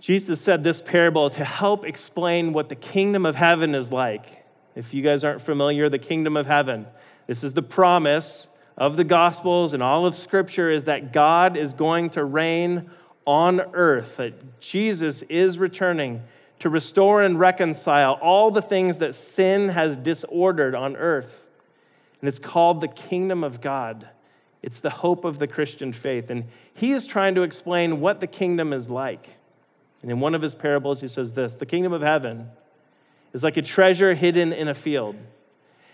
Jesus 0.00 0.40
said 0.40 0.64
this 0.64 0.80
parable 0.80 1.28
to 1.28 1.44
help 1.44 1.84
explain 1.84 2.54
what 2.54 2.70
the 2.70 2.76
kingdom 2.76 3.26
of 3.26 3.36
heaven 3.36 3.74
is 3.74 3.92
like. 3.92 4.42
If 4.74 4.94
you 4.94 5.02
guys 5.02 5.22
aren't 5.22 5.42
familiar, 5.42 5.90
the 5.90 5.98
kingdom 5.98 6.34
of 6.34 6.46
heaven. 6.46 6.86
This 7.26 7.44
is 7.44 7.52
the 7.52 7.62
promise 7.62 8.48
of 8.76 8.96
the 8.96 9.04
Gospels 9.04 9.72
and 9.72 9.82
all 9.82 10.06
of 10.06 10.14
Scripture 10.14 10.70
is 10.70 10.84
that 10.84 11.12
God 11.12 11.56
is 11.56 11.72
going 11.72 12.10
to 12.10 12.24
reign 12.24 12.90
on 13.26 13.60
earth, 13.72 14.16
that 14.16 14.60
Jesus 14.60 15.22
is 15.22 15.58
returning 15.58 16.22
to 16.58 16.68
restore 16.68 17.22
and 17.22 17.38
reconcile 17.38 18.12
all 18.14 18.50
the 18.50 18.62
things 18.62 18.98
that 18.98 19.14
sin 19.14 19.70
has 19.70 19.96
disordered 19.96 20.74
on 20.74 20.96
earth. 20.96 21.44
And 22.20 22.28
it's 22.28 22.38
called 22.38 22.80
the 22.80 22.88
kingdom 22.88 23.44
of 23.44 23.60
God. 23.60 24.08
It's 24.62 24.80
the 24.80 24.90
hope 24.90 25.24
of 25.24 25.38
the 25.38 25.46
Christian 25.46 25.92
faith. 25.92 26.30
And 26.30 26.44
he 26.72 26.92
is 26.92 27.06
trying 27.06 27.34
to 27.34 27.42
explain 27.42 28.00
what 28.00 28.20
the 28.20 28.26
kingdom 28.26 28.72
is 28.72 28.88
like. 28.88 29.36
And 30.02 30.10
in 30.10 30.20
one 30.20 30.34
of 30.34 30.42
his 30.42 30.54
parables, 30.54 31.00
he 31.00 31.08
says 31.08 31.34
this 31.34 31.54
The 31.54 31.66
kingdom 31.66 31.92
of 31.92 32.02
heaven 32.02 32.48
is 33.32 33.42
like 33.42 33.56
a 33.56 33.62
treasure 33.62 34.14
hidden 34.14 34.52
in 34.52 34.68
a 34.68 34.74
field. 34.74 35.16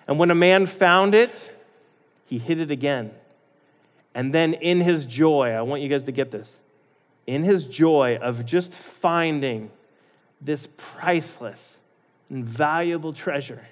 And 0.06 0.18
when 0.18 0.30
a 0.30 0.34
man 0.34 0.66
found 0.66 1.14
it, 1.14 1.51
he 2.32 2.38
hit 2.38 2.58
it 2.58 2.70
again. 2.70 3.10
And 4.14 4.32
then 4.32 4.54
in 4.54 4.80
his 4.80 5.04
joy, 5.04 5.50
I 5.50 5.60
want 5.60 5.82
you 5.82 5.88
guys 5.90 6.04
to 6.04 6.12
get 6.12 6.30
this, 6.30 6.60
in 7.26 7.42
his 7.42 7.66
joy 7.66 8.16
of 8.22 8.46
just 8.46 8.72
finding 8.72 9.70
this 10.40 10.66
priceless 10.78 11.78
and 12.30 12.42
valuable 12.42 13.12
treasure, 13.12 13.66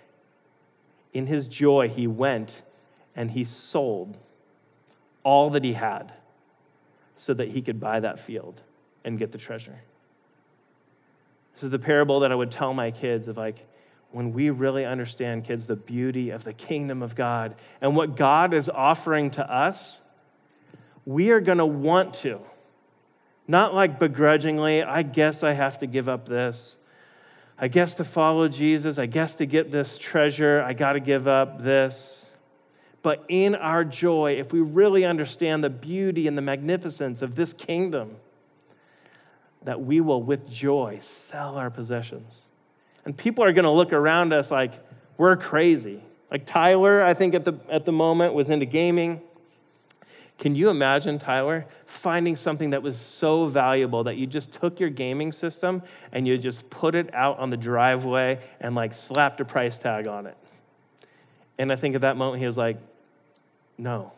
in 1.14 1.26
his 1.26 1.46
joy, 1.46 1.88
he 1.88 2.06
went 2.06 2.60
and 3.16 3.30
he 3.30 3.44
sold 3.44 4.18
all 5.24 5.48
that 5.48 5.64
he 5.64 5.72
had 5.72 6.12
so 7.16 7.32
that 7.32 7.48
he 7.48 7.62
could 7.62 7.80
buy 7.80 7.98
that 7.98 8.18
field 8.18 8.60
and 9.06 9.18
get 9.18 9.32
the 9.32 9.38
treasure. 9.38 9.80
This 11.54 11.62
is 11.62 11.70
the 11.70 11.78
parable 11.78 12.20
that 12.20 12.30
I 12.30 12.34
would 12.34 12.50
tell 12.50 12.74
my 12.74 12.90
kids 12.90 13.26
of 13.26 13.38
like, 13.38 13.66
when 14.12 14.32
we 14.32 14.50
really 14.50 14.84
understand, 14.84 15.44
kids, 15.44 15.66
the 15.66 15.76
beauty 15.76 16.30
of 16.30 16.44
the 16.44 16.52
kingdom 16.52 17.02
of 17.02 17.14
God 17.14 17.54
and 17.80 17.94
what 17.94 18.16
God 18.16 18.54
is 18.54 18.68
offering 18.68 19.30
to 19.32 19.52
us, 19.52 20.00
we 21.06 21.30
are 21.30 21.40
going 21.40 21.58
to 21.58 21.66
want 21.66 22.14
to. 22.14 22.40
Not 23.46 23.74
like 23.74 23.98
begrudgingly, 23.98 24.82
I 24.82 25.02
guess 25.02 25.42
I 25.42 25.52
have 25.52 25.78
to 25.78 25.86
give 25.86 26.08
up 26.08 26.28
this. 26.28 26.78
I 27.58 27.68
guess 27.68 27.94
to 27.94 28.04
follow 28.04 28.48
Jesus, 28.48 28.98
I 28.98 29.06
guess 29.06 29.34
to 29.36 29.46
get 29.46 29.70
this 29.70 29.98
treasure, 29.98 30.62
I 30.62 30.72
got 30.72 30.94
to 30.94 31.00
give 31.00 31.28
up 31.28 31.62
this. 31.62 32.26
But 33.02 33.24
in 33.28 33.54
our 33.54 33.84
joy, 33.84 34.36
if 34.38 34.52
we 34.52 34.60
really 34.60 35.04
understand 35.04 35.64
the 35.64 35.70
beauty 35.70 36.26
and 36.26 36.36
the 36.36 36.42
magnificence 36.42 37.22
of 37.22 37.34
this 37.34 37.52
kingdom, 37.52 38.16
that 39.62 39.80
we 39.82 40.00
will 40.00 40.22
with 40.22 40.50
joy 40.50 40.98
sell 41.00 41.56
our 41.56 41.70
possessions 41.70 42.46
and 43.10 43.16
people 43.16 43.42
are 43.42 43.52
going 43.52 43.64
to 43.64 43.72
look 43.72 43.92
around 43.92 44.32
us 44.32 44.52
like 44.52 44.72
we're 45.18 45.34
crazy. 45.36 46.00
Like 46.30 46.46
Tyler, 46.46 47.02
I 47.02 47.12
think 47.12 47.34
at 47.34 47.44
the, 47.44 47.54
at 47.68 47.84
the 47.84 47.90
moment 47.90 48.34
was 48.34 48.50
into 48.50 48.66
gaming. 48.66 49.20
Can 50.38 50.54
you 50.54 50.70
imagine, 50.70 51.18
Tyler, 51.18 51.66
finding 51.86 52.36
something 52.36 52.70
that 52.70 52.84
was 52.84 52.96
so 52.96 53.46
valuable 53.46 54.04
that 54.04 54.16
you 54.16 54.28
just 54.28 54.52
took 54.52 54.78
your 54.78 54.90
gaming 54.90 55.32
system 55.32 55.82
and 56.12 56.24
you 56.24 56.38
just 56.38 56.70
put 56.70 56.94
it 56.94 57.12
out 57.12 57.40
on 57.40 57.50
the 57.50 57.56
driveway 57.56 58.38
and 58.60 58.76
like 58.76 58.94
slapped 58.94 59.40
a 59.40 59.44
price 59.44 59.76
tag 59.76 60.06
on 60.06 60.26
it? 60.26 60.36
And 61.58 61.72
I 61.72 61.74
think 61.74 61.96
at 61.96 62.02
that 62.02 62.16
moment 62.16 62.38
he 62.38 62.46
was 62.46 62.56
like, 62.56 62.78
no, 63.76 64.12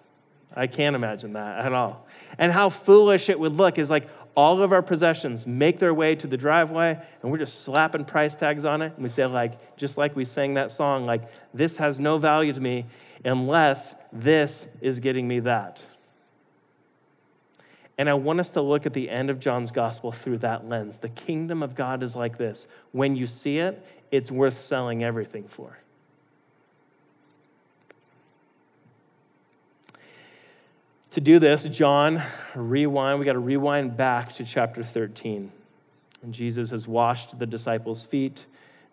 I 0.54 0.66
can't 0.66 0.94
imagine 0.94 1.32
that 1.32 1.64
at 1.64 1.72
all. 1.72 2.06
And 2.36 2.52
how 2.52 2.68
foolish 2.68 3.30
it 3.30 3.40
would 3.40 3.56
look 3.56 3.78
is 3.78 3.88
like 3.88 4.06
all 4.34 4.62
of 4.62 4.72
our 4.72 4.82
possessions 4.82 5.46
make 5.46 5.78
their 5.78 5.92
way 5.92 6.14
to 6.14 6.26
the 6.26 6.36
driveway 6.36 6.98
and 7.22 7.30
we're 7.30 7.38
just 7.38 7.62
slapping 7.62 8.04
price 8.04 8.34
tags 8.34 8.64
on 8.64 8.82
it. 8.82 8.92
And 8.94 9.02
we 9.02 9.08
say 9.08 9.26
like 9.26 9.76
just 9.76 9.98
like 9.98 10.16
we 10.16 10.24
sang 10.24 10.54
that 10.54 10.72
song 10.72 11.06
like 11.06 11.22
this 11.52 11.76
has 11.76 12.00
no 12.00 12.18
value 12.18 12.52
to 12.52 12.60
me 12.60 12.86
unless 13.24 13.94
this 14.12 14.66
is 14.80 14.98
getting 14.98 15.28
me 15.28 15.40
that. 15.40 15.80
And 17.98 18.08
i 18.08 18.14
want 18.14 18.40
us 18.40 18.50
to 18.50 18.62
look 18.62 18.86
at 18.86 18.94
the 18.94 19.10
end 19.10 19.30
of 19.30 19.38
john's 19.38 19.70
gospel 19.70 20.12
through 20.12 20.38
that 20.38 20.68
lens. 20.68 20.98
The 20.98 21.10
kingdom 21.10 21.62
of 21.62 21.74
god 21.74 22.02
is 22.02 22.16
like 22.16 22.38
this. 22.38 22.66
When 22.92 23.16
you 23.16 23.26
see 23.26 23.58
it 23.58 23.84
it's 24.10 24.30
worth 24.30 24.60
selling 24.60 25.04
everything 25.04 25.44
for 25.44 25.78
To 31.12 31.20
do 31.20 31.38
this, 31.38 31.64
John, 31.64 32.22
rewind, 32.54 33.18
we 33.18 33.26
got 33.26 33.34
to 33.34 33.38
rewind 33.38 33.98
back 33.98 34.32
to 34.36 34.46
chapter 34.46 34.82
13. 34.82 35.52
And 36.22 36.32
Jesus 36.32 36.70
has 36.70 36.88
washed 36.88 37.38
the 37.38 37.44
disciples' 37.44 38.02
feet. 38.02 38.46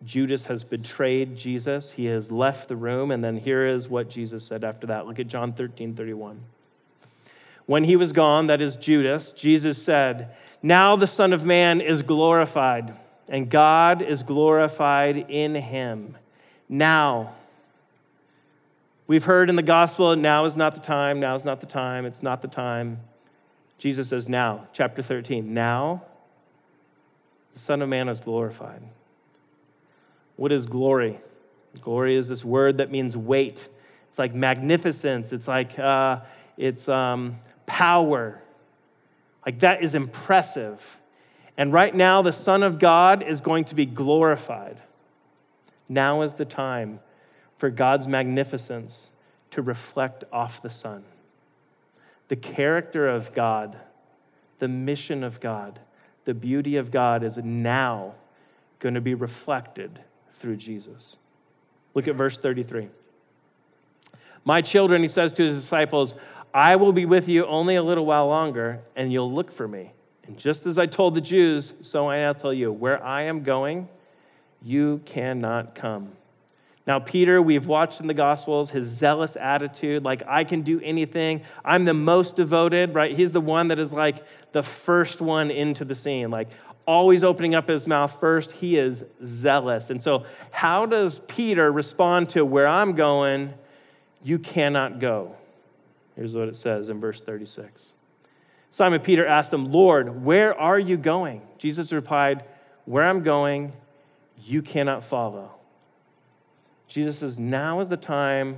Judas 0.04 0.46
has 0.48 0.66
betrayed 0.66 1.38
Jesus. 1.38 1.92
He 1.92 2.08
has 2.08 2.30
left 2.30 2.68
the 2.68 2.76
room. 2.76 3.12
And 3.12 3.24
then 3.24 3.38
here 3.38 3.66
is 3.66 3.88
what 3.88 4.10
Jesus 4.10 4.46
said 4.46 4.66
after 4.66 4.88
that. 4.88 5.08
Look 5.08 5.20
at 5.20 5.28
John 5.28 5.54
13 5.54 5.96
31. 5.96 6.42
When 7.68 7.86
he 7.86 7.96
was 7.96 8.12
gone, 8.12 8.48
that 8.48 8.60
is 8.60 8.76
Judas, 8.76 9.32
Jesus 9.32 9.82
said, 9.82 10.36
Now 10.62 10.98
the 10.98 11.08
Son 11.08 11.32
of 11.32 11.46
Man 11.46 11.80
is 11.80 12.02
glorified, 12.02 12.98
and 13.30 13.50
God 13.50 14.02
is 14.02 14.24
glorified 14.24 15.28
in 15.30 15.55
him. 15.55 16.18
Now, 16.68 17.36
We've 19.09 19.24
heard 19.25 19.50
in 19.50 19.55
the 19.55 19.63
gospel, 19.63 20.15
now 20.15 20.45
is 20.45 20.55
not 20.55 20.75
the 20.75 20.81
time, 20.81 21.19
now 21.19 21.33
is 21.33 21.43
not 21.43 21.61
the 21.61 21.65
time, 21.65 22.05
it's 22.05 22.22
not 22.22 22.43
the 22.43 22.48
time. 22.48 23.00
Jesus 23.79 24.09
says, 24.09 24.29
now, 24.29 24.67
chapter 24.72 25.01
13, 25.01 25.51
now 25.51 26.03
the 27.55 27.59
Son 27.59 27.81
of 27.81 27.89
Man 27.89 28.07
is 28.07 28.19
glorified. 28.19 28.83
What 30.35 30.51
is 30.51 30.67
glory? 30.67 31.19
Glory 31.81 32.17
is 32.17 32.27
this 32.27 32.45
word 32.45 32.77
that 32.77 32.91
means 32.91 33.17
weight. 33.17 33.67
It's 34.09 34.19
like 34.19 34.35
magnificence. 34.35 35.33
It's 35.33 35.48
like 35.48 35.79
uh, 35.79 36.19
it's 36.55 36.87
um, 36.87 37.39
power. 37.65 38.39
Like 39.43 39.61
that 39.61 39.81
is 39.81 39.95
impressive. 39.95 41.00
And 41.57 41.74
right 41.74 41.95
now, 41.95 42.22
the 42.22 42.31
Son 42.31 42.61
of 42.61 42.77
God 42.77 43.24
is 43.24 43.41
going 43.41 43.65
to 43.65 43.75
be 43.75 43.87
glorified. 43.87 44.77
Now 45.89 46.22
is 46.22 46.35
the 46.35 46.45
time 46.45 47.00
for 47.59 47.69
God's 47.69 48.07
magnificence 48.07 49.09
to 49.51 49.61
reflect 49.61 50.24
off 50.31 50.61
the 50.61 50.69
Son. 50.69 51.03
The 52.29 52.35
character 52.35 53.07
of 53.07 53.33
God, 53.33 53.77
the 54.59 54.67
mission 54.67 55.24
of 55.24 55.39
God, 55.39 55.79
the 56.25 56.33
beauty 56.33 56.77
of 56.77 56.89
God 56.89 57.24
is 57.24 57.37
now 57.37 58.15
going 58.79 58.95
to 58.95 59.01
be 59.01 59.13
reflected 59.13 60.00
through 60.33 60.55
Jesus. 60.55 61.17
Look 61.93 62.07
at 62.07 62.15
verse 62.15 62.37
33. 62.37 62.87
My 64.45 64.61
children, 64.61 65.01
he 65.01 65.07
says 65.07 65.33
to 65.33 65.43
his 65.43 65.55
disciples, 65.55 66.13
I 66.53 66.77
will 66.77 66.93
be 66.93 67.05
with 67.05 67.27
you 67.27 67.45
only 67.45 67.75
a 67.75 67.83
little 67.83 68.05
while 68.05 68.27
longer, 68.27 68.79
and 68.95 69.11
you'll 69.11 69.31
look 69.31 69.51
for 69.51 69.67
me. 69.67 69.91
And 70.25 70.37
just 70.37 70.65
as 70.65 70.77
I 70.77 70.85
told 70.85 71.13
the 71.13 71.22
Jews, 71.22 71.74
so 71.81 72.09
I 72.09 72.19
now 72.19 72.33
tell 72.33 72.53
you, 72.53 72.72
where 72.72 73.03
I 73.03 73.24
am 73.24 73.43
going, 73.43 73.89
you 74.61 75.01
cannot 75.05 75.75
come. 75.75 76.13
Now, 76.90 76.98
Peter, 76.98 77.40
we've 77.40 77.68
watched 77.68 78.02
in 78.02 78.08
the 78.08 78.16
Gospels 78.16 78.72
his 78.72 78.88
zealous 78.88 79.36
attitude, 79.36 80.04
like, 80.04 80.24
I 80.28 80.44
can 80.44 80.64
do 80.64 80.82
anything. 80.82 81.44
I'm 81.64 81.86
the 81.86 81.94
most 81.94 82.36
devoted, 82.36 82.96
right? 82.96 83.16
He's 83.16 83.32
the 83.32 83.40
one 83.40 83.68
that 83.68 83.78
is 83.78 83.94
like 83.94 84.25
the 84.54 84.64
first 84.64 85.22
one 85.22 85.52
into 85.52 85.86
the 85.86 85.94
scene, 85.94 86.32
like, 86.32 86.48
always 86.88 87.24
opening 87.24 87.54
up 87.54 87.68
his 87.68 87.86
mouth 87.86 88.20
first. 88.20 88.54
He 88.54 88.75
is 88.75 89.06
zealous. 89.24 89.92
And 89.92 90.02
so, 90.02 90.25
how 90.50 90.88
does 90.88 91.20
Peter 91.28 91.72
respond 91.72 92.30
to 92.30 92.44
where 92.44 92.68
I'm 92.68 92.94
going? 92.94 93.54
You 94.24 94.40
cannot 94.40 95.00
go. 95.00 95.36
Here's 96.16 96.34
what 96.34 96.48
it 96.48 96.56
says 96.56 96.90
in 96.90 97.00
verse 97.00 97.22
36. 97.22 97.94
Simon 98.72 99.02
Peter 99.02 99.28
asked 99.28 99.54
him, 99.54 99.72
Lord, 99.72 100.25
where 100.25 100.60
are 100.60 100.80
you 100.80 100.98
going? 100.98 101.44
Jesus 101.60 101.94
replied, 101.94 102.46
Where 102.86 103.04
I'm 103.04 103.22
going, 103.22 103.74
you 104.44 104.64
cannot 104.64 105.04
follow. 105.04 105.58
Jesus 106.90 107.20
says, 107.20 107.40
Now 107.40 107.80
is 107.80 107.88
the 107.88 107.98
time 107.98 108.58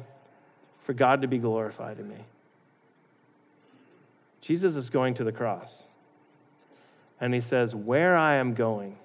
for 0.83 0.93
God 0.93 1.21
to 1.21 1.27
be 1.27 1.37
glorified 1.37 1.99
in 1.99 2.09
me. 2.09 2.15
Jesus 4.41 4.75
is 4.75 4.89
going 4.89 5.13
to 5.15 5.23
the 5.23 5.31
cross. 5.31 5.83
And 7.19 7.33
he 7.33 7.41
says, 7.41 7.75
Where 7.75 8.17
I 8.17 8.35
am 8.35 8.55
going, 8.55 8.95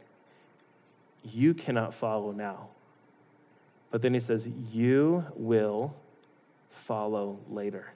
you 1.23 1.53
cannot 1.53 1.93
follow 1.93 2.33
now. 2.33 2.69
But 3.91 4.01
then 4.01 4.15
he 4.15 4.21
says, 4.21 4.49
You 4.73 5.27
will 5.35 5.95
follow 6.71 7.39
later. 7.51 7.93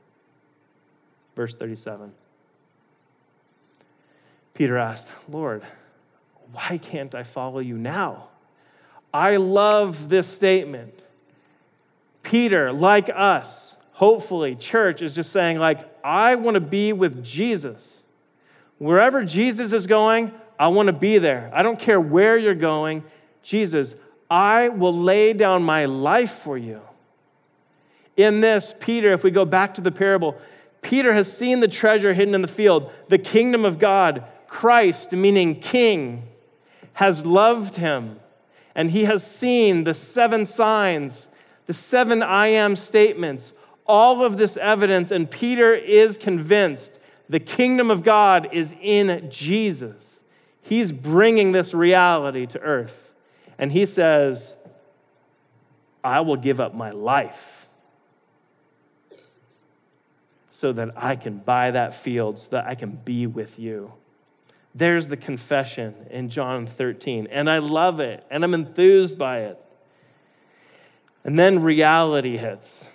Verse 1.36 1.54
37. 1.54 2.12
Peter 4.52 4.76
asked, 4.76 5.10
Lord, 5.28 5.62
why 6.52 6.78
can't 6.82 7.14
I 7.14 7.22
follow 7.22 7.60
you 7.60 7.78
now? 7.78 8.28
I 9.14 9.36
love 9.36 10.08
this 10.08 10.28
statement. 10.28 11.02
Peter, 12.22 12.72
like 12.72 13.10
us, 13.14 13.76
hopefully, 13.92 14.54
church 14.54 15.02
is 15.02 15.14
just 15.14 15.32
saying, 15.32 15.58
like, 15.58 15.80
I 16.04 16.34
want 16.34 16.54
to 16.54 16.60
be 16.60 16.92
with 16.92 17.24
Jesus. 17.24 18.02
Wherever 18.78 19.24
Jesus 19.24 19.72
is 19.72 19.86
going, 19.86 20.32
I 20.58 20.68
want 20.68 20.88
to 20.88 20.92
be 20.92 21.18
there. 21.18 21.50
I 21.54 21.62
don't 21.62 21.78
care 21.78 22.00
where 22.00 22.36
you're 22.36 22.54
going. 22.54 23.04
Jesus, 23.42 23.94
I 24.30 24.68
will 24.68 24.96
lay 24.96 25.32
down 25.32 25.62
my 25.62 25.86
life 25.86 26.32
for 26.32 26.56
you. 26.56 26.80
In 28.16 28.40
this, 28.40 28.74
Peter, 28.78 29.12
if 29.12 29.24
we 29.24 29.30
go 29.30 29.44
back 29.44 29.74
to 29.74 29.80
the 29.80 29.90
parable, 29.90 30.36
Peter 30.82 31.12
has 31.14 31.34
seen 31.34 31.60
the 31.60 31.68
treasure 31.68 32.14
hidden 32.14 32.34
in 32.34 32.42
the 32.42 32.48
field. 32.48 32.90
The 33.08 33.18
kingdom 33.18 33.64
of 33.64 33.78
God, 33.78 34.30
Christ, 34.48 35.12
meaning 35.12 35.58
king, 35.58 36.28
has 36.94 37.24
loved 37.24 37.76
him. 37.76 38.20
And 38.74 38.90
he 38.90 39.04
has 39.04 39.28
seen 39.28 39.84
the 39.84 39.94
seven 39.94 40.46
signs 40.46 41.28
the 41.70 41.74
seven 41.74 42.20
I 42.20 42.48
am 42.48 42.74
statements, 42.74 43.52
all 43.86 44.24
of 44.24 44.38
this 44.38 44.56
evidence, 44.56 45.12
and 45.12 45.30
Peter 45.30 45.72
is 45.72 46.18
convinced 46.18 46.98
the 47.28 47.38
kingdom 47.38 47.92
of 47.92 48.02
God 48.02 48.48
is 48.50 48.74
in 48.82 49.30
Jesus. 49.30 50.20
He's 50.62 50.90
bringing 50.90 51.52
this 51.52 51.72
reality 51.72 52.44
to 52.46 52.58
earth. 52.58 53.14
And 53.56 53.70
he 53.70 53.86
says, 53.86 54.56
I 56.02 56.22
will 56.22 56.34
give 56.34 56.58
up 56.58 56.74
my 56.74 56.90
life 56.90 57.68
so 60.50 60.72
that 60.72 60.88
I 60.96 61.14
can 61.14 61.38
buy 61.38 61.70
that 61.70 61.94
field, 61.94 62.40
so 62.40 62.48
that 62.50 62.66
I 62.66 62.74
can 62.74 62.98
be 63.04 63.28
with 63.28 63.60
you. 63.60 63.92
There's 64.74 65.06
the 65.06 65.16
confession 65.16 65.94
in 66.10 66.30
John 66.30 66.66
13. 66.66 67.28
And 67.30 67.48
I 67.48 67.58
love 67.58 68.00
it, 68.00 68.24
and 68.28 68.42
I'm 68.42 68.54
enthused 68.54 69.16
by 69.16 69.42
it. 69.42 69.64
And 71.24 71.38
then 71.38 71.62
reality 71.62 72.36
hits. 72.36 72.88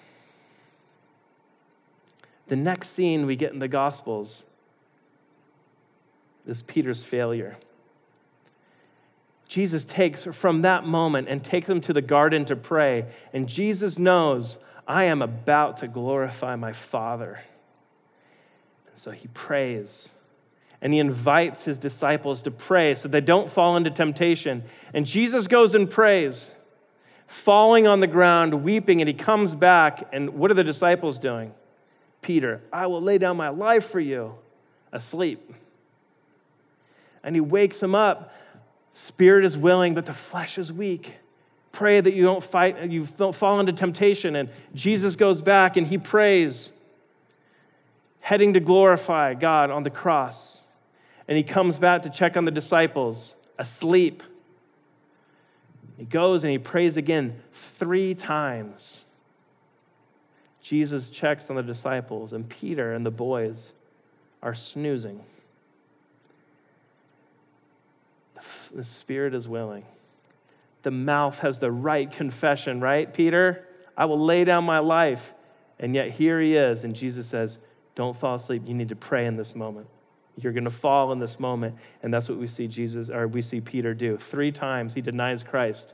The 2.47 2.55
next 2.55 2.89
scene 2.89 3.25
we 3.25 3.35
get 3.35 3.53
in 3.53 3.59
the 3.59 3.67
Gospels 3.67 4.43
is 6.47 6.61
Peter's 6.61 7.03
failure. 7.03 7.57
Jesus 9.47 9.85
takes 9.85 10.25
from 10.25 10.63
that 10.63 10.85
moment 10.85 11.27
and 11.29 11.43
takes 11.43 11.69
him 11.69 11.81
to 11.81 11.93
the 11.93 12.01
garden 12.01 12.45
to 12.45 12.55
pray. 12.55 13.05
And 13.33 13.47
Jesus 13.47 13.97
knows, 13.97 14.57
I 14.87 15.05
am 15.05 15.21
about 15.21 15.77
to 15.77 15.87
glorify 15.87 16.55
my 16.55 16.73
Father. 16.73 17.39
And 18.89 18.97
so 18.97 19.11
he 19.11 19.27
prays 19.29 20.09
and 20.81 20.93
he 20.93 20.99
invites 20.99 21.63
his 21.63 21.79
disciples 21.79 22.43
to 22.43 22.51
pray 22.51 22.95
so 22.95 23.07
they 23.07 23.21
don't 23.21 23.49
fall 23.49 23.77
into 23.77 23.89
temptation. 23.89 24.63
And 24.93 25.05
Jesus 25.05 25.47
goes 25.47 25.73
and 25.73 25.89
prays, 25.89 26.51
falling 27.27 27.87
on 27.87 27.99
the 27.99 28.07
ground, 28.07 28.63
weeping, 28.63 29.01
and 29.01 29.07
he 29.07 29.13
comes 29.13 29.55
back. 29.55 30.07
And 30.13 30.31
what 30.31 30.51
are 30.51 30.55
the 30.55 30.63
disciples 30.63 31.19
doing? 31.19 31.53
Peter, 32.21 32.61
I 32.73 32.87
will 32.87 33.01
lay 33.01 33.17
down 33.17 33.37
my 33.37 33.49
life 33.49 33.85
for 33.85 33.99
you, 33.99 34.35
asleep. 34.91 35.53
And 37.23 37.35
he 37.35 37.41
wakes 37.41 37.81
him 37.81 37.95
up. 37.95 38.33
Spirit 38.93 39.45
is 39.45 39.57
willing, 39.57 39.93
but 39.93 40.05
the 40.05 40.13
flesh 40.13 40.57
is 40.57 40.71
weak. 40.71 41.15
Pray 41.71 41.99
that 41.99 42.13
you 42.13 42.23
don't 42.23 42.43
fight, 42.43 42.89
you 42.89 43.05
don't 43.17 43.35
fall 43.35 43.59
into 43.59 43.73
temptation. 43.73 44.35
And 44.35 44.49
Jesus 44.73 45.15
goes 45.15 45.41
back 45.41 45.75
and 45.75 45.85
he 45.85 45.97
prays, 45.97 46.69
heading 48.21 48.53
to 48.53 48.59
glorify 48.59 49.33
God 49.33 49.69
on 49.69 49.83
the 49.83 49.89
cross. 49.89 50.61
And 51.27 51.37
he 51.37 51.43
comes 51.43 51.77
back 51.77 52.03
to 52.03 52.09
check 52.09 52.37
on 52.37 52.45
the 52.45 52.51
disciples, 52.51 53.35
asleep. 53.59 54.23
He 55.97 56.05
goes 56.05 56.43
and 56.43 56.51
he 56.51 56.57
prays 56.57 56.97
again 56.97 57.41
three 57.53 58.13
times. 58.13 59.05
Jesus 60.61 61.09
checks 61.09 61.49
on 61.49 61.55
the 61.55 61.63
disciples, 61.63 62.33
and 62.33 62.49
Peter 62.49 62.93
and 62.93 63.05
the 63.05 63.11
boys 63.11 63.71
are 64.41 64.55
snoozing. 64.55 65.21
The 68.73 68.83
spirit 68.83 69.33
is 69.33 69.47
willing. 69.47 69.85
The 70.83 70.91
mouth 70.91 71.39
has 71.39 71.59
the 71.59 71.71
right 71.71 72.11
confession, 72.11 72.81
right, 72.81 73.11
Peter? 73.11 73.65
I 73.95 74.05
will 74.05 74.19
lay 74.19 74.43
down 74.43 74.65
my 74.65 74.79
life. 74.79 75.33
And 75.79 75.95
yet 75.95 76.11
here 76.11 76.41
he 76.41 76.55
is. 76.55 76.83
And 76.83 76.95
Jesus 76.95 77.27
says, 77.27 77.59
Don't 77.95 78.17
fall 78.17 78.35
asleep. 78.35 78.63
You 78.65 78.73
need 78.73 78.89
to 78.89 78.95
pray 78.95 79.25
in 79.25 79.35
this 79.37 79.55
moment. 79.55 79.87
You're 80.37 80.53
going 80.53 80.65
to 80.65 80.69
fall 80.69 81.11
in 81.11 81.19
this 81.19 81.39
moment. 81.39 81.75
And 82.03 82.13
that's 82.13 82.27
what 82.27 82.37
we 82.37 82.47
see 82.47 82.67
Jesus, 82.67 83.09
or 83.09 83.27
we 83.27 83.41
see 83.41 83.61
Peter 83.61 83.93
do. 83.93 84.17
Three 84.17 84.51
times 84.51 84.93
he 84.93 85.01
denies 85.01 85.43
Christ. 85.43 85.93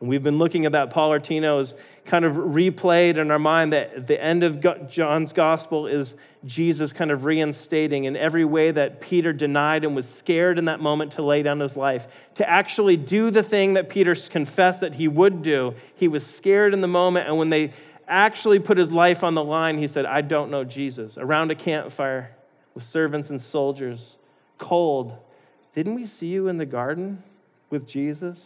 And 0.00 0.08
we've 0.08 0.22
been 0.22 0.38
looking 0.38 0.64
at 0.64 0.72
that. 0.72 0.90
Paul 0.90 1.10
Artino's 1.10 1.74
kind 2.04 2.24
of 2.24 2.34
replayed 2.34 3.16
in 3.16 3.30
our 3.30 3.38
mind 3.38 3.72
that 3.72 4.06
the 4.06 4.22
end 4.22 4.44
of 4.44 4.60
John's 4.88 5.32
gospel 5.32 5.88
is 5.88 6.14
Jesus 6.44 6.92
kind 6.92 7.10
of 7.10 7.24
reinstating 7.24 8.04
in 8.04 8.16
every 8.16 8.44
way 8.44 8.70
that 8.70 9.00
Peter 9.00 9.32
denied 9.32 9.84
and 9.84 9.96
was 9.96 10.08
scared 10.08 10.56
in 10.56 10.66
that 10.66 10.78
moment 10.78 11.12
to 11.12 11.22
lay 11.22 11.42
down 11.42 11.58
his 11.58 11.74
life, 11.74 12.06
to 12.36 12.48
actually 12.48 12.96
do 12.96 13.30
the 13.30 13.42
thing 13.42 13.74
that 13.74 13.88
Peter 13.88 14.14
confessed 14.14 14.82
that 14.82 14.94
he 14.94 15.08
would 15.08 15.42
do. 15.42 15.74
He 15.96 16.06
was 16.06 16.24
scared 16.24 16.74
in 16.74 16.80
the 16.80 16.88
moment, 16.88 17.26
and 17.26 17.36
when 17.36 17.48
they 17.48 17.72
actually 18.06 18.60
put 18.60 18.78
his 18.78 18.92
life 18.92 19.24
on 19.24 19.34
the 19.34 19.44
line, 19.44 19.78
he 19.78 19.88
said, 19.88 20.06
I 20.06 20.20
don't 20.20 20.50
know 20.50 20.62
Jesus, 20.62 21.18
around 21.18 21.50
a 21.50 21.56
campfire 21.56 22.30
with 22.78 22.84
servants 22.84 23.28
and 23.28 23.42
soldiers, 23.42 24.18
cold. 24.56 25.12
Didn't 25.74 25.96
we 25.96 26.06
see 26.06 26.28
you 26.28 26.46
in 26.46 26.58
the 26.58 26.64
garden 26.64 27.20
with 27.70 27.88
Jesus? 27.88 28.38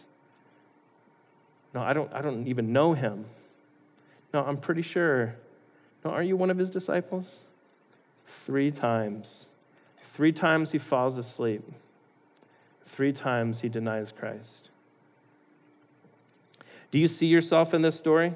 No, 1.71 1.81
I 1.81 1.93
don't, 1.93 2.11
I 2.11 2.23
don't 2.23 2.47
even 2.47 2.73
know 2.73 2.93
him. 2.93 3.25
No, 4.33 4.43
I'm 4.43 4.57
pretty 4.57 4.81
sure. 4.81 5.35
No, 6.03 6.09
aren't 6.09 6.27
you 6.27 6.35
one 6.35 6.49
of 6.49 6.57
his 6.57 6.71
disciples? 6.71 7.41
Three 8.25 8.71
times. 8.71 9.45
Three 10.01 10.31
times 10.31 10.71
he 10.71 10.79
falls 10.79 11.19
asleep. 11.19 11.61
Three 12.87 13.13
times 13.13 13.61
he 13.61 13.69
denies 13.69 14.11
Christ. 14.11 14.71
Do 16.89 16.97
you 16.97 17.07
see 17.07 17.27
yourself 17.27 17.75
in 17.75 17.83
this 17.83 17.95
story? 17.95 18.33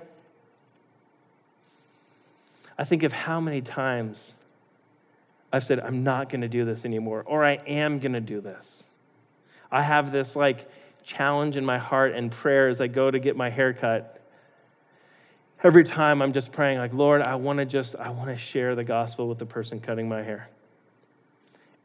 I 2.78 2.84
think 2.84 3.02
of 3.02 3.14
how 3.14 3.42
many 3.42 3.62
times 3.62 4.36
I've 5.52 5.64
said, 5.64 5.80
I'm 5.80 6.04
not 6.04 6.30
going 6.30 6.42
to 6.42 6.48
do 6.48 6.66
this 6.66 6.86
anymore, 6.86 7.24
or 7.26 7.46
I 7.46 7.54
am 7.54 8.00
going 8.00 8.14
to 8.14 8.22
do 8.22 8.42
this. 8.42 8.84
I 9.72 9.84
have 9.84 10.12
this 10.12 10.36
like 10.36 10.70
challenge 11.04 11.56
in 11.56 11.66
my 11.66 11.78
heart 11.78 12.14
and 12.14 12.32
prayer 12.32 12.68
as 12.68 12.82
I 12.82 12.88
go 12.88 13.10
to 13.10 13.20
get 13.20 13.36
my 13.36 13.50
hair 13.50 13.74
cut. 13.74 14.14
Every 15.64 15.84
time 15.84 16.22
I'm 16.22 16.34
just 16.34 16.52
praying, 16.52 16.78
like, 16.78 16.94
Lord, 16.94 17.24
I 17.24 17.36
want 17.36 17.60
to 17.60 17.66
just, 17.66 17.96
I 17.96 18.10
want 18.10 18.30
to 18.30 18.38
share 18.38 18.76
the 18.76 18.84
gospel 18.84 19.28
with 19.28 19.40
the 19.40 19.46
person 19.46 19.80
cutting 19.80 20.08
my 20.08 20.22
hair. 20.22 20.50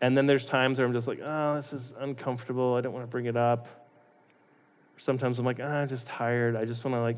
And 0.01 0.19
then 0.19 0.27
there's 0.27 0.45
times 0.45 0.79
where 0.79 0.87
I'm 0.87 0.93
just 0.93 1.09
like, 1.09 1.21
oh, 1.23 1.55
this 1.55 1.73
is 1.73 1.95
uncomfortable. 1.99 2.75
I 2.75 2.81
don't 2.81 2.93
want 2.93 3.05
to 3.05 3.11
bring 3.11 3.27
it 3.27 3.37
up. 3.37 3.89
Sometimes 4.99 5.39
I'm 5.39 5.47
like, 5.47 5.61
oh, 5.61 5.65
I'm 5.65 5.89
just 5.89 6.07
tired. 6.07 6.57
I 6.57 6.65
just 6.65 6.85
want 6.85 6.95
to 6.97 7.01
like, 7.01 7.17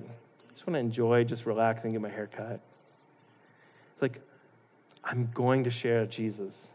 just 0.53 0.67
want 0.67 0.75
to 0.75 0.81
enjoy, 0.81 1.25
just 1.25 1.47
relax 1.47 1.85
and 1.85 1.93
get 1.93 2.01
my 2.01 2.11
hair 2.11 2.29
cut. 2.31 2.61
It's 3.95 4.03
like, 4.03 4.21
I'm 5.05 5.31
going 5.35 5.65
to 5.65 5.71
share 5.71 6.07
Jesus, 6.07 6.69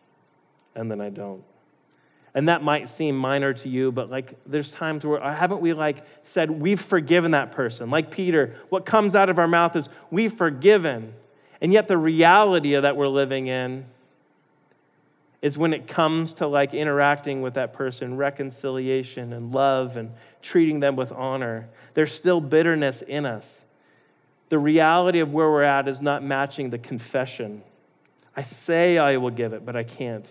and 0.75 0.89
then 0.89 1.01
I 1.01 1.09
don't. 1.09 1.43
And 2.33 2.47
that 2.47 2.63
might 2.63 2.87
seem 2.89 3.17
minor 3.17 3.53
to 3.53 3.69
you, 3.69 3.91
but 3.91 4.09
like 4.09 4.35
there's 4.45 4.71
times 4.71 5.03
where 5.03 5.21
uh, 5.21 5.35
haven't 5.35 5.61
we 5.61 5.73
like 5.73 6.05
said 6.23 6.51
we've 6.51 6.79
forgiven 6.79 7.31
that 7.31 7.51
person? 7.51 7.89
Like 7.89 8.11
Peter, 8.11 8.55
what 8.69 8.85
comes 8.85 9.15
out 9.15 9.29
of 9.29 9.39
our 9.39 9.47
mouth 9.47 9.75
is 9.75 9.89
we've 10.11 10.33
forgiven. 10.33 11.13
And 11.59 11.73
yet 11.73 11.87
the 11.87 11.97
reality 11.97 12.75
of 12.75 12.83
that 12.83 12.95
we're 12.95 13.07
living 13.07 13.47
in 13.47 13.85
is 15.41 15.57
when 15.57 15.73
it 15.73 15.87
comes 15.87 16.33
to 16.33 16.47
like 16.47 16.73
interacting 16.73 17.41
with 17.41 17.55
that 17.55 17.73
person, 17.73 18.15
reconciliation 18.17 19.33
and 19.33 19.51
love 19.51 19.97
and 19.97 20.11
treating 20.41 20.81
them 20.81 20.95
with 20.95 21.11
honor, 21.11 21.67
there's 21.93 22.13
still 22.13 22.41
bitterness 22.41 23.01
in 23.01 23.25
us. 23.25 23.65
The 24.49 24.59
reality 24.59 25.19
of 25.19 25.33
where 25.33 25.49
we're 25.49 25.63
at 25.63 25.87
is 25.87 26.01
not 26.01 26.23
matching 26.23 26.69
the 26.69 26.77
confession. 26.77 27.63
I 28.39 28.41
say 28.41 28.97
I 28.97 29.17
will 29.17 29.31
give 29.31 29.51
it, 29.51 29.65
but 29.65 29.75
I 29.75 29.83
can't. 29.83 30.25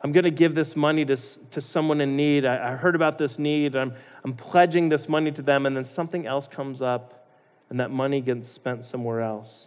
I'm 0.00 0.12
going 0.12 0.22
to 0.22 0.30
give 0.30 0.54
this 0.54 0.76
money 0.76 1.04
to, 1.06 1.16
to 1.16 1.60
someone 1.60 2.00
in 2.00 2.14
need. 2.14 2.44
I, 2.44 2.74
I 2.74 2.76
heard 2.76 2.94
about 2.94 3.18
this 3.18 3.36
need. 3.36 3.74
I'm, 3.74 3.94
I'm 4.22 4.32
pledging 4.32 4.90
this 4.90 5.08
money 5.08 5.32
to 5.32 5.42
them, 5.42 5.66
and 5.66 5.76
then 5.76 5.82
something 5.82 6.24
else 6.24 6.46
comes 6.46 6.80
up, 6.80 7.28
and 7.68 7.80
that 7.80 7.90
money 7.90 8.20
gets 8.20 8.48
spent 8.48 8.84
somewhere 8.84 9.22
else. 9.22 9.66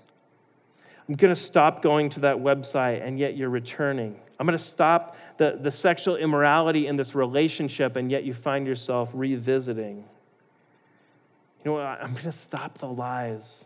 I'm 1.09 1.15
going 1.15 1.35
to 1.35 1.39
stop 1.39 1.81
going 1.81 2.09
to 2.11 2.21
that 2.21 2.37
website, 2.37 3.05
and 3.05 3.19
yet 3.19 3.35
you're 3.35 3.49
returning. 3.49 4.17
I'm 4.39 4.47
going 4.47 4.57
to 4.57 4.63
stop 4.63 5.17
the, 5.35 5.59
the 5.61 5.69
sexual 5.69 6.15
immorality 6.15 6.87
in 6.87 6.95
this 6.95 7.13
relationship, 7.13 7.97
and 7.97 8.09
yet 8.09 8.23
you 8.23 8.33
find 8.33 8.65
yourself 8.65 9.11
revisiting. 9.13 9.97
You 9.97 11.65
know 11.65 11.73
what? 11.73 11.83
I'm 11.83 12.13
going 12.13 12.23
to 12.23 12.31
stop 12.31 12.77
the 12.77 12.87
lies. 12.87 13.65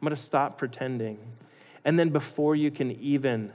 I'm 0.00 0.06
going 0.06 0.16
to 0.16 0.22
stop 0.22 0.56
pretending. 0.56 1.18
And 1.84 1.98
then 1.98 2.10
before 2.10 2.54
you 2.54 2.70
can 2.70 2.90
even 2.92 3.52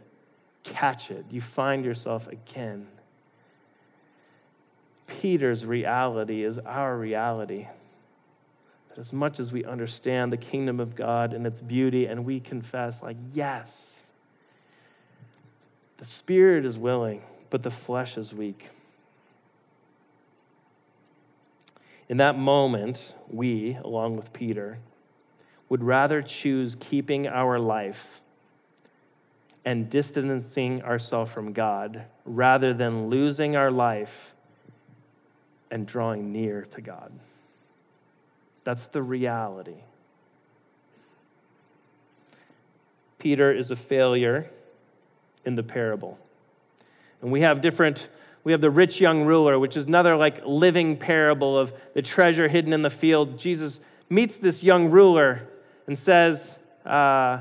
catch 0.63 1.11
it, 1.11 1.25
you 1.29 1.41
find 1.41 1.85
yourself 1.85 2.27
again. 2.27 2.87
Peter's 5.07 5.65
reality 5.65 6.43
is 6.43 6.57
our 6.59 6.97
reality. 6.97 7.67
That 8.89 8.97
as 8.97 9.13
much 9.13 9.39
as 9.39 9.51
we 9.51 9.63
understand 9.63 10.33
the 10.33 10.37
kingdom 10.37 10.79
of 10.79 10.95
God 10.95 11.33
and 11.33 11.45
its 11.45 11.61
beauty, 11.61 12.07
and 12.07 12.25
we 12.25 12.39
confess, 12.39 13.03
like, 13.03 13.17
yes, 13.33 14.01
the 15.97 16.05
spirit 16.05 16.65
is 16.65 16.77
willing, 16.77 17.21
but 17.49 17.61
the 17.63 17.71
flesh 17.71 18.17
is 18.17 18.33
weak. 18.33 18.69
In 22.09 22.17
that 22.17 22.37
moment, 22.37 23.13
we, 23.29 23.77
along 23.83 24.15
with 24.15 24.31
Peter, 24.33 24.79
would 25.69 25.83
rather 25.83 26.21
choose 26.21 26.75
keeping 26.75 27.27
our 27.27 27.59
life 27.59 28.21
and 29.65 29.89
distancing 29.89 30.83
ourselves 30.83 31.31
from 31.31 31.51
God 31.51 32.05
rather 32.23 32.73
than 32.73 33.09
losing 33.09 33.55
our 33.55 33.71
life 33.71 34.33
and 35.71 35.87
drawing 35.87 36.31
near 36.31 36.67
to 36.71 36.81
God. 36.81 37.11
That's 38.63 38.85
the 38.87 39.01
reality. 39.01 39.77
Peter 43.17 43.51
is 43.51 43.71
a 43.71 43.75
failure 43.75 44.49
in 45.45 45.55
the 45.55 45.63
parable. 45.63 46.19
And 47.21 47.31
we 47.31 47.41
have 47.41 47.61
different, 47.61 48.07
we 48.43 48.51
have 48.51 48.61
the 48.61 48.69
rich 48.69 49.01
young 49.01 49.25
ruler, 49.25 49.57
which 49.57 49.75
is 49.75 49.85
another 49.85 50.15
like 50.15 50.45
living 50.45 50.95
parable 50.95 51.57
of 51.57 51.73
the 51.95 52.03
treasure 52.03 52.47
hidden 52.47 52.71
in 52.71 52.83
the 52.83 52.89
field. 52.91 53.39
Jesus 53.39 53.79
meets 54.09 54.37
this 54.37 54.63
young 54.63 54.91
ruler 54.91 55.47
and 55.87 55.97
says, 55.97 56.57
uh, 56.85 57.39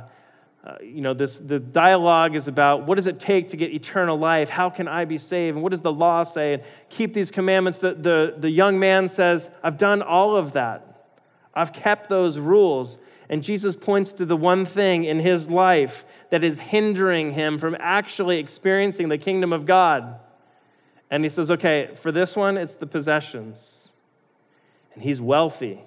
uh, 0.64 0.76
you 0.82 1.02
know, 1.02 1.12
this, 1.12 1.36
the 1.38 1.60
dialogue 1.60 2.34
is 2.34 2.48
about 2.48 2.86
what 2.86 2.94
does 2.94 3.06
it 3.06 3.20
take 3.20 3.48
to 3.48 3.56
get 3.56 3.72
eternal 3.72 4.18
life? 4.18 4.48
How 4.48 4.70
can 4.70 4.88
I 4.88 5.04
be 5.04 5.18
saved? 5.18 5.56
And 5.56 5.62
what 5.62 5.70
does 5.70 5.82
the 5.82 5.92
law 5.92 6.22
say? 6.22 6.54
And 6.54 6.62
keep 6.88 7.12
these 7.12 7.30
commandments. 7.30 7.80
The, 7.80 7.92
the, 7.92 8.34
the 8.38 8.50
young 8.50 8.78
man 8.78 9.08
says, 9.08 9.50
I've 9.62 9.76
done 9.76 10.00
all 10.00 10.36
of 10.36 10.52
that. 10.52 11.10
I've 11.52 11.74
kept 11.74 12.08
those 12.08 12.38
rules. 12.38 12.96
And 13.28 13.44
Jesus 13.44 13.76
points 13.76 14.14
to 14.14 14.24
the 14.24 14.36
one 14.36 14.64
thing 14.64 15.04
in 15.04 15.18
his 15.18 15.50
life 15.50 16.04
that 16.30 16.42
is 16.42 16.60
hindering 16.60 17.32
him 17.32 17.58
from 17.58 17.76
actually 17.78 18.38
experiencing 18.38 19.10
the 19.10 19.18
kingdom 19.18 19.52
of 19.52 19.66
God. 19.66 20.18
And 21.10 21.24
he 21.24 21.28
says, 21.28 21.50
okay, 21.50 21.90
for 21.94 22.10
this 22.10 22.34
one, 22.34 22.56
it's 22.56 22.74
the 22.74 22.86
possessions. 22.86 23.92
And 24.94 25.02
he's 25.02 25.20
wealthy. 25.20 25.80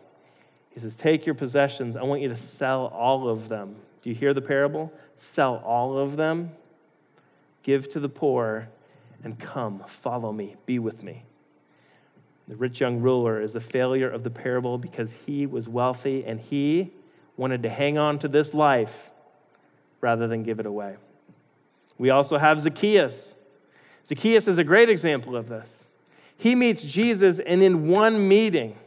He 0.77 0.81
says, 0.81 0.95
take 0.95 1.25
your 1.25 1.33
possessions. 1.33 1.95
I 1.95 2.03
want 2.03 2.21
you 2.21 2.29
to 2.29 2.35
sell 2.35 2.85
all 2.93 3.27
of 3.27 3.49
them 3.49 3.77
do 4.07 4.11
you 4.11 4.15
hear 4.15 4.33
the 4.33 4.41
parable? 4.41 4.93
Sell 5.17 5.55
all 5.65 5.97
of 5.97 6.15
them, 6.15 6.51
give 7.63 7.89
to 7.89 7.99
the 7.99 8.07
poor, 8.07 8.69
and 9.21 9.37
come, 9.37 9.83
follow 9.85 10.31
me, 10.31 10.55
be 10.65 10.79
with 10.79 11.03
me. 11.03 11.23
The 12.47 12.55
rich 12.55 12.79
young 12.79 13.01
ruler 13.01 13.41
is 13.41 13.53
a 13.55 13.59
failure 13.59 14.09
of 14.09 14.23
the 14.23 14.29
parable 14.29 14.77
because 14.77 15.13
he 15.25 15.45
was 15.45 15.67
wealthy 15.67 16.23
and 16.23 16.39
he 16.39 16.91
wanted 17.35 17.63
to 17.63 17.69
hang 17.69 17.97
on 17.97 18.19
to 18.19 18.27
this 18.27 18.53
life 18.53 19.09
rather 19.99 20.25
than 20.25 20.43
give 20.43 20.61
it 20.61 20.65
away. 20.65 20.95
We 21.97 22.09
also 22.09 22.37
have 22.37 22.61
Zacchaeus. 22.61 23.35
Zacchaeus 24.07 24.47
is 24.47 24.57
a 24.57 24.63
great 24.63 24.89
example 24.89 25.35
of 25.35 25.49
this. 25.49 25.83
He 26.37 26.55
meets 26.55 26.83
Jesus, 26.83 27.39
and 27.39 27.61
in 27.61 27.89
one 27.89 28.27
meeting, 28.29 28.77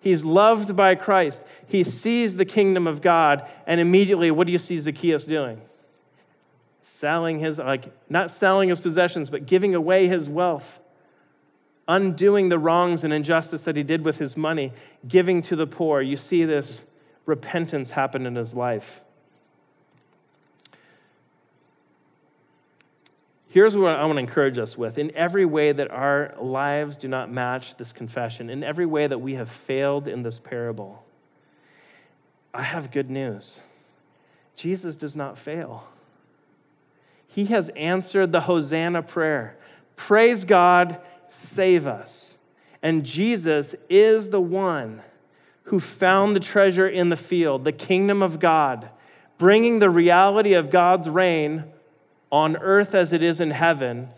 He's 0.00 0.24
loved 0.24 0.74
by 0.74 0.94
Christ. 0.94 1.42
He 1.66 1.84
sees 1.84 2.36
the 2.36 2.46
kingdom 2.46 2.86
of 2.86 3.02
God, 3.02 3.46
and 3.66 3.80
immediately, 3.80 4.30
what 4.30 4.46
do 4.46 4.52
you 4.52 4.58
see 4.58 4.78
Zacchaeus 4.78 5.24
doing? 5.24 5.60
Selling 6.80 7.38
his, 7.38 7.58
like, 7.58 7.92
not 8.08 8.30
selling 8.30 8.70
his 8.70 8.80
possessions, 8.80 9.28
but 9.28 9.46
giving 9.46 9.74
away 9.74 10.08
his 10.08 10.28
wealth, 10.28 10.80
undoing 11.86 12.48
the 12.48 12.58
wrongs 12.58 13.04
and 13.04 13.12
injustice 13.12 13.64
that 13.64 13.76
he 13.76 13.82
did 13.82 14.02
with 14.02 14.18
his 14.18 14.36
money, 14.36 14.72
giving 15.06 15.42
to 15.42 15.54
the 15.54 15.66
poor. 15.66 16.00
You 16.00 16.16
see 16.16 16.44
this 16.44 16.84
repentance 17.26 17.90
happen 17.90 18.26
in 18.26 18.36
his 18.36 18.54
life. 18.54 19.02
Here's 23.50 23.76
what 23.76 23.96
I 23.96 24.04
want 24.04 24.16
to 24.16 24.20
encourage 24.20 24.58
us 24.58 24.78
with. 24.78 24.96
In 24.96 25.10
every 25.16 25.44
way 25.44 25.72
that 25.72 25.90
our 25.90 26.36
lives 26.40 26.96
do 26.96 27.08
not 27.08 27.32
match 27.32 27.76
this 27.76 27.92
confession, 27.92 28.48
in 28.48 28.62
every 28.62 28.86
way 28.86 29.08
that 29.08 29.18
we 29.18 29.34
have 29.34 29.50
failed 29.50 30.06
in 30.06 30.22
this 30.22 30.38
parable, 30.38 31.04
I 32.54 32.62
have 32.62 32.92
good 32.92 33.10
news. 33.10 33.60
Jesus 34.54 34.94
does 34.94 35.16
not 35.16 35.36
fail. 35.36 35.88
He 37.26 37.46
has 37.46 37.70
answered 37.70 38.30
the 38.30 38.42
Hosanna 38.42 39.02
prayer. 39.02 39.58
Praise 39.96 40.44
God, 40.44 41.00
save 41.28 41.88
us. 41.88 42.36
And 42.84 43.04
Jesus 43.04 43.74
is 43.88 44.30
the 44.30 44.40
one 44.40 45.02
who 45.64 45.80
found 45.80 46.36
the 46.36 46.40
treasure 46.40 46.88
in 46.88 47.08
the 47.08 47.16
field, 47.16 47.64
the 47.64 47.72
kingdom 47.72 48.22
of 48.22 48.38
God, 48.38 48.90
bringing 49.38 49.80
the 49.80 49.90
reality 49.90 50.52
of 50.52 50.70
God's 50.70 51.08
reign 51.08 51.64
on 52.30 52.56
earth 52.56 52.94
as 52.94 53.12
it 53.12 53.22
is 53.22 53.40
in 53.40 53.50
heaven. 53.50 54.08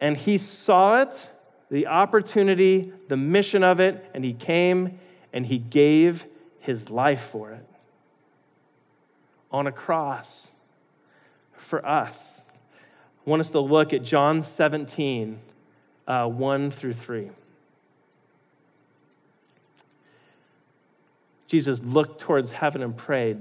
And 0.00 0.16
he 0.16 0.38
saw 0.38 1.02
it, 1.02 1.30
the 1.70 1.86
opportunity, 1.86 2.92
the 3.08 3.16
mission 3.16 3.62
of 3.62 3.80
it, 3.80 4.10
and 4.14 4.24
he 4.24 4.32
came 4.32 4.98
and 5.32 5.46
he 5.46 5.58
gave 5.58 6.26
his 6.58 6.90
life 6.90 7.22
for 7.30 7.52
it 7.52 7.66
on 9.52 9.66
a 9.66 9.72
cross 9.72 10.48
for 11.52 11.84
us. 11.86 12.40
I 13.26 13.30
want 13.30 13.40
us 13.40 13.50
to 13.50 13.60
look 13.60 13.92
at 13.92 14.02
John 14.02 14.42
17, 14.42 15.38
uh, 16.06 16.26
1 16.26 16.70
through 16.70 16.94
3. 16.94 17.30
Jesus 21.46 21.82
looked 21.82 22.20
towards 22.20 22.52
heaven 22.52 22.82
and 22.82 22.96
prayed, 22.96 23.38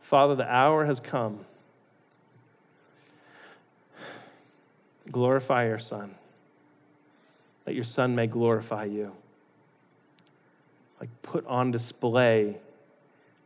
Father, 0.00 0.34
the 0.34 0.50
hour 0.50 0.84
has 0.84 1.00
come 1.00 1.46
Glorify 5.10 5.66
your 5.66 5.78
Son, 5.78 6.14
that 7.64 7.74
your 7.74 7.84
Son 7.84 8.14
may 8.14 8.26
glorify 8.26 8.84
you. 8.84 9.12
Like, 11.00 11.10
put 11.22 11.46
on 11.46 11.70
display 11.70 12.56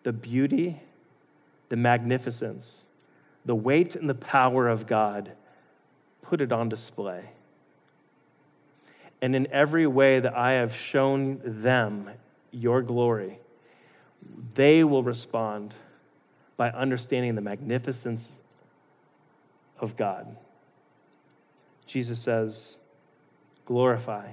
the 0.05 0.13
beauty, 0.13 0.81
the 1.69 1.77
magnificence, 1.77 2.85
the 3.45 3.55
weight 3.55 3.97
and 3.97 4.09
the 4.09 4.15
power 4.15 4.69
of 4.69 4.87
God. 4.87 5.33
Put 6.23 6.41
it 6.41 6.53
on 6.53 6.69
display. 6.69 7.31
And 9.21 9.35
in 9.35 9.49
every 9.51 9.87
way 9.87 10.21
that 10.21 10.37
I 10.37 10.53
have 10.53 10.75
shown 10.75 11.41
them 11.43 12.11
your 12.53 12.83
glory, 12.83 13.39
they 14.55 14.85
will 14.85 15.03
respond 15.03 15.75
by 16.57 16.71
understanding 16.71 17.35
the 17.35 17.41
magnificence 17.41 18.31
of 19.81 19.97
God. 19.97 20.37
Jesus 21.89 22.21
says, 22.21 22.79
glorify. 23.65 24.31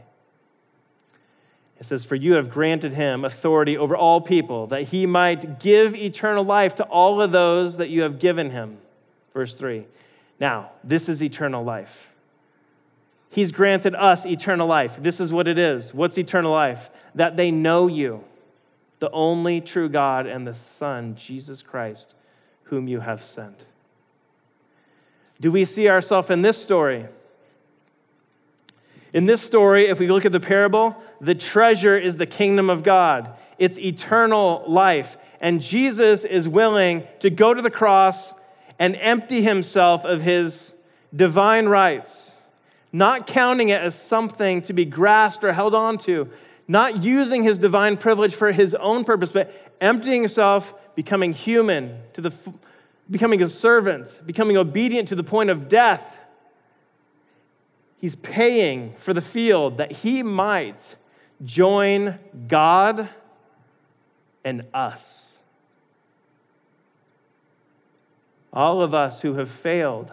It 1.79 1.85
says, 1.85 2.05
For 2.05 2.15
you 2.15 2.33
have 2.33 2.49
granted 2.49 2.93
him 2.93 3.25
authority 3.25 3.77
over 3.77 3.95
all 3.95 4.21
people, 4.21 4.67
that 4.67 4.83
he 4.83 5.05
might 5.05 5.59
give 5.59 5.95
eternal 5.95 6.43
life 6.43 6.75
to 6.75 6.83
all 6.83 7.21
of 7.21 7.31
those 7.31 7.77
that 7.77 7.89
you 7.89 8.03
have 8.03 8.19
given 8.19 8.51
him. 8.51 8.77
Verse 9.33 9.55
3. 9.55 9.85
Now, 10.39 10.71
this 10.83 11.09
is 11.09 11.23
eternal 11.23 11.63
life. 11.63 12.07
He's 13.29 13.51
granted 13.51 13.95
us 13.95 14.25
eternal 14.25 14.67
life. 14.67 14.97
This 15.01 15.19
is 15.19 15.33
what 15.33 15.47
it 15.47 15.57
is. 15.57 15.93
What's 15.93 16.17
eternal 16.17 16.51
life? 16.51 16.89
That 17.15 17.35
they 17.35 17.51
know 17.51 17.87
you, 17.87 18.23
the 18.99 19.11
only 19.11 19.59
true 19.59 19.89
God, 19.89 20.25
and 20.27 20.47
the 20.47 20.53
Son, 20.53 21.15
Jesus 21.15 21.61
Christ, 21.61 22.15
whom 22.63 22.87
you 22.87 23.01
have 23.01 23.23
sent. 23.23 23.65
Do 25.41 25.51
we 25.51 25.65
see 25.65 25.89
ourselves 25.89 26.29
in 26.29 26.41
this 26.41 26.61
story? 26.61 27.07
In 29.15 29.27
this 29.27 29.41
story, 29.41 29.87
if 29.87 29.97
we 29.97 30.09
look 30.09 30.25
at 30.25 30.33
the 30.33 30.41
parable, 30.41 31.01
the 31.21 31.33
treasure 31.33 31.97
is 31.97 32.17
the 32.17 32.25
kingdom 32.25 32.69
of 32.69 32.83
God, 32.83 33.33
it's 33.57 33.79
eternal 33.79 34.65
life. 34.67 35.15
And 35.39 35.61
Jesus 35.61 36.25
is 36.25 36.49
willing 36.49 37.07
to 37.21 37.29
go 37.29 37.53
to 37.53 37.61
the 37.61 37.69
cross 37.69 38.33
and 38.77 38.93
empty 38.97 39.41
himself 39.41 40.03
of 40.03 40.21
his 40.21 40.75
divine 41.15 41.67
rights, 41.67 42.33
not 42.91 43.25
counting 43.25 43.69
it 43.69 43.79
as 43.79 43.97
something 43.97 44.61
to 44.63 44.73
be 44.73 44.83
grasped 44.83 45.45
or 45.45 45.53
held 45.53 45.73
on 45.73 45.97
to, 45.99 46.29
not 46.67 47.01
using 47.01 47.41
his 47.41 47.57
divine 47.57 47.95
privilege 47.95 48.35
for 48.35 48.51
his 48.51 48.73
own 48.73 49.05
purpose, 49.05 49.31
but 49.31 49.73
emptying 49.79 50.23
himself, 50.23 50.73
becoming 50.93 51.31
human, 51.31 52.01
to 52.15 52.19
the, 52.19 52.33
becoming 53.09 53.41
a 53.41 53.47
servant, 53.47 54.09
becoming 54.25 54.57
obedient 54.57 55.07
to 55.07 55.15
the 55.15 55.23
point 55.23 55.49
of 55.49 55.69
death 55.69 56.14
He's 58.05 58.15
paying 58.15 58.93
for 58.99 59.15
the 59.15 59.19
field 59.19 59.77
that 59.77 59.91
he 59.91 60.21
might 60.21 60.95
join 61.43 62.19
God 62.47 63.09
and 64.43 64.61
us. 64.75 65.39
All 68.53 68.83
of 68.83 68.93
us 68.93 69.21
who 69.21 69.33
have 69.37 69.49
failed, 69.49 70.11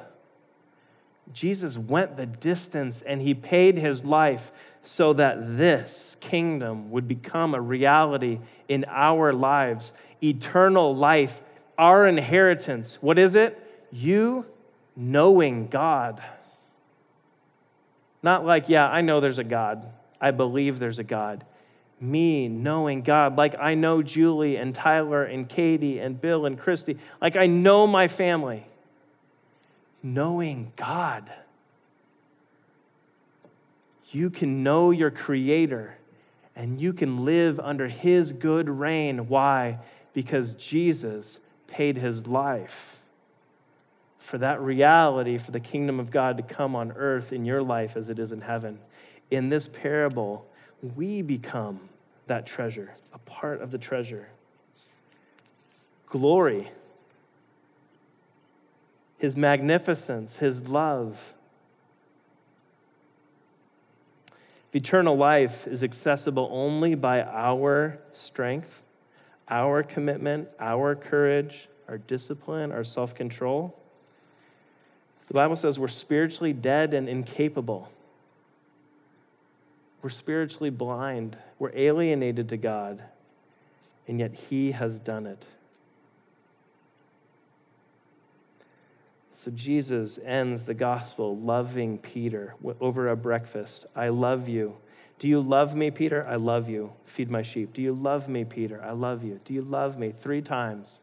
Jesus 1.35 1.76
went 1.76 2.16
the 2.16 2.24
distance 2.24 3.02
and 3.02 3.20
he 3.20 3.35
paid 3.35 3.76
his 3.76 4.07
life 4.07 4.52
so 4.83 5.12
that 5.12 5.59
this 5.59 6.16
kingdom 6.18 6.90
would 6.92 7.07
become 7.07 7.55
a 7.55 7.61
reality 7.61 8.40
in 8.70 8.87
our 8.88 9.35
lives. 9.35 9.92
Eternal 10.24 10.96
life, 10.96 11.42
our 11.76 12.07
inheritance. 12.07 12.96
What 13.02 13.18
is 13.18 13.35
it? 13.35 13.87
You 13.92 14.46
knowing 14.96 15.66
God. 15.66 16.22
Not 18.22 18.44
like, 18.44 18.68
yeah, 18.68 18.88
I 18.88 19.00
know 19.00 19.20
there's 19.20 19.38
a 19.38 19.44
God. 19.44 19.85
I 20.20 20.30
believe 20.30 20.78
there's 20.78 20.98
a 20.98 21.04
God. 21.04 21.44
Me 22.00 22.48
knowing 22.48 23.02
God, 23.02 23.37
like 23.37 23.54
I 23.58 23.74
know 23.74 24.02
Julie 24.02 24.56
and 24.56 24.74
Tyler 24.74 25.24
and 25.24 25.48
Katie 25.48 25.98
and 25.98 26.20
Bill 26.20 26.46
and 26.46 26.58
Christy, 26.58 26.98
like 27.20 27.37
I 27.37 27.46
know 27.46 27.87
my 27.87 28.08
family. 28.08 28.66
Knowing 30.02 30.72
God. 30.76 31.30
You 34.11 34.30
can 34.30 34.62
know 34.62 34.90
your 34.90 35.11
Creator 35.11 35.96
and 36.54 36.80
you 36.80 36.92
can 36.92 37.24
live 37.24 37.58
under 37.61 37.88
His 37.88 38.32
good 38.32 38.68
reign. 38.68 39.28
Why? 39.28 39.78
Because 40.12 40.54
Jesus 40.54 41.38
paid 41.66 41.96
His 41.96 42.26
life 42.26 42.98
for 44.22 44.38
that 44.38 44.61
reality, 44.61 45.37
for 45.37 45.50
the 45.50 45.61
kingdom 45.61 45.98
of 45.98 46.11
God 46.12 46.37
to 46.37 46.42
come 46.44 46.76
on 46.76 46.92
earth 46.92 47.32
in 47.32 47.44
your 47.44 47.61
life 47.61 47.96
as 47.96 48.08
it 48.08 48.20
is 48.20 48.30
in 48.30 48.40
heaven. 48.40 48.78
In 49.30 49.48
this 49.48 49.66
parable, 49.66 50.46
we 50.94 51.22
become 51.22 51.80
that 52.28 52.46
treasure, 52.46 52.94
a 53.12 53.18
part 53.18 53.61
of 53.61 53.72
the 53.72 53.78
treasure. 53.78 54.28
Glory. 56.06 56.70
his 59.18 59.37
magnificence, 59.37 60.38
his 60.38 60.68
love. 60.68 61.32
If 64.68 64.76
eternal 64.76 65.16
life 65.16 65.66
is 65.66 65.82
accessible 65.82 66.48
only 66.50 66.94
by 66.94 67.22
our 67.22 67.98
strength, 68.12 68.82
our 69.48 69.82
commitment, 69.82 70.48
our 70.58 70.94
courage, 70.94 71.68
our 71.88 71.98
discipline, 71.98 72.72
our 72.72 72.85
self 72.85 73.14
control, 73.14 73.76
the 75.33 75.38
Bible 75.38 75.57
says 75.57 75.79
we're 75.79 75.88
spiritually 75.88 76.53
dead 76.53 76.92
and 76.92 77.09
incapable. 77.09 77.90
We're 80.03 80.11
spiritually 80.11 80.68
blind. 80.68 81.38
We're 81.59 81.73
alienated 81.75 82.51
to 82.51 82.59
God, 82.59 83.03
and 84.07 84.21
yet 84.21 84.35
He 84.35 84.73
has 84.73 85.01
done 85.01 85.27
it. 85.27 85.42
So 89.35 89.51
Jesus 89.53 90.18
ends 90.23 90.64
the 90.64 90.75
gospel 90.75 91.35
loving 91.35 91.97
Peter 91.97 92.55
over 92.79 93.09
a 93.09 93.16
breakfast. 93.16 93.87
I 93.97 94.11
love 94.11 94.51
you. 94.51 94.77
Do 95.18 95.29
you 95.29 95.40
love 95.40 95.75
me, 95.75 95.90
Peter? 95.90 96.27
I 96.29 96.37
love 96.37 96.68
you. 96.68 96.92
Feed 97.07 97.31
my 97.31 97.40
sheep. 97.40 97.73
Do 97.73 97.81
you 97.81 97.95
love 97.95 98.29
me, 98.29 98.45
Peter? 98.45 98.83
I 98.85 98.90
love 98.90 99.25
you. 99.25 99.40
Do 99.47 99.55
you 99.55 99.62
love 99.62 99.99
me? 99.99 100.12
Three 100.12 100.42
times. 100.42 101.01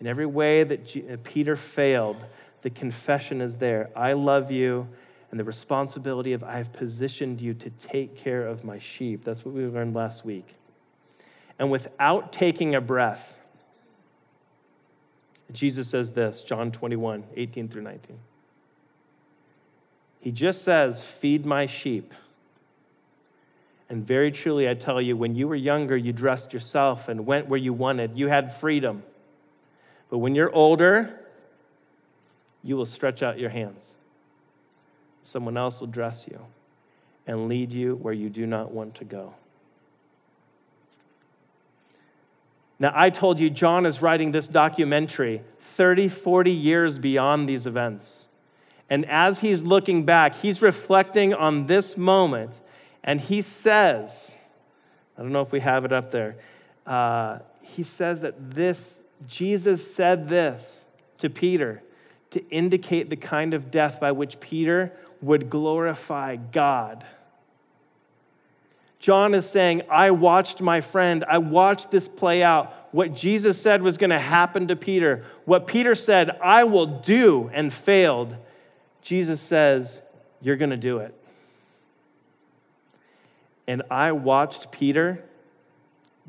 In 0.00 0.08
every 0.08 0.26
way 0.26 0.64
that 0.64 0.96
uh, 0.96 1.16
Peter 1.22 1.54
failed, 1.54 2.16
the 2.62 2.70
confession 2.70 3.40
is 3.40 3.56
there. 3.56 3.90
I 3.94 4.12
love 4.14 4.50
you. 4.50 4.88
And 5.30 5.38
the 5.38 5.44
responsibility 5.44 6.32
of 6.32 6.42
I 6.42 6.56
have 6.56 6.72
positioned 6.72 7.40
you 7.40 7.52
to 7.54 7.70
take 7.70 8.16
care 8.16 8.46
of 8.46 8.64
my 8.64 8.78
sheep. 8.78 9.24
That's 9.24 9.44
what 9.44 9.54
we 9.54 9.66
learned 9.66 9.94
last 9.94 10.24
week. 10.24 10.54
And 11.58 11.70
without 11.70 12.32
taking 12.32 12.74
a 12.74 12.80
breath, 12.80 13.38
Jesus 15.52 15.88
says 15.88 16.12
this, 16.12 16.42
John 16.42 16.72
21, 16.72 17.24
18 17.36 17.68
through 17.68 17.82
19. 17.82 18.18
He 20.20 20.30
just 20.30 20.62
says, 20.62 21.02
Feed 21.02 21.44
my 21.44 21.66
sheep. 21.66 22.14
And 23.90 24.06
very 24.06 24.30
truly, 24.30 24.68
I 24.68 24.74
tell 24.74 25.00
you, 25.00 25.16
when 25.16 25.34
you 25.34 25.48
were 25.48 25.56
younger, 25.56 25.96
you 25.96 26.12
dressed 26.12 26.52
yourself 26.52 27.08
and 27.08 27.24
went 27.24 27.48
where 27.48 27.58
you 27.58 27.72
wanted. 27.72 28.18
You 28.18 28.28
had 28.28 28.54
freedom. 28.54 29.02
But 30.10 30.18
when 30.18 30.34
you're 30.34 30.52
older, 30.54 31.18
you 32.62 32.76
will 32.76 32.86
stretch 32.86 33.22
out 33.22 33.38
your 33.38 33.50
hands. 33.50 33.94
Someone 35.22 35.56
else 35.56 35.80
will 35.80 35.86
dress 35.86 36.26
you 36.30 36.40
and 37.26 37.48
lead 37.48 37.72
you 37.72 37.96
where 37.96 38.14
you 38.14 38.30
do 38.30 38.46
not 38.46 38.72
want 38.72 38.94
to 38.96 39.04
go. 39.04 39.34
Now, 42.78 42.92
I 42.94 43.10
told 43.10 43.40
you 43.40 43.50
John 43.50 43.86
is 43.86 44.00
writing 44.00 44.30
this 44.30 44.46
documentary 44.46 45.42
30, 45.60 46.08
40 46.08 46.50
years 46.50 46.98
beyond 46.98 47.48
these 47.48 47.66
events. 47.66 48.26
And 48.88 49.04
as 49.06 49.40
he's 49.40 49.62
looking 49.62 50.04
back, 50.04 50.36
he's 50.36 50.62
reflecting 50.62 51.34
on 51.34 51.66
this 51.66 51.96
moment, 51.96 52.58
and 53.04 53.20
he 53.20 53.42
says, 53.42 54.32
I 55.18 55.22
don't 55.22 55.32
know 55.32 55.42
if 55.42 55.52
we 55.52 55.60
have 55.60 55.84
it 55.84 55.92
up 55.92 56.10
there. 56.10 56.36
Uh, 56.86 57.40
he 57.60 57.82
says 57.82 58.22
that 58.22 58.52
this, 58.52 59.00
Jesus 59.26 59.94
said 59.94 60.28
this 60.28 60.84
to 61.18 61.28
Peter 61.28 61.82
to 62.30 62.46
indicate 62.48 63.10
the 63.10 63.16
kind 63.16 63.54
of 63.54 63.70
death 63.70 64.00
by 64.00 64.12
which 64.12 64.40
Peter 64.40 64.92
would 65.20 65.50
glorify 65.50 66.36
God. 66.36 67.04
John 68.98 69.34
is 69.34 69.48
saying, 69.48 69.82
I 69.90 70.10
watched 70.10 70.60
my 70.60 70.80
friend, 70.80 71.24
I 71.28 71.38
watched 71.38 71.90
this 71.90 72.08
play 72.08 72.42
out. 72.42 72.74
What 72.90 73.14
Jesus 73.14 73.60
said 73.60 73.82
was 73.82 73.96
going 73.96 74.10
to 74.10 74.18
happen 74.18 74.68
to 74.68 74.76
Peter, 74.76 75.24
what 75.44 75.66
Peter 75.66 75.94
said, 75.94 76.30
I 76.42 76.64
will 76.64 76.86
do, 76.86 77.50
and 77.52 77.72
failed. 77.72 78.36
Jesus 79.02 79.40
says, 79.40 80.00
You're 80.40 80.56
going 80.56 80.70
to 80.70 80.76
do 80.76 80.98
it. 80.98 81.14
And 83.66 83.82
I 83.90 84.12
watched 84.12 84.72
Peter 84.72 85.22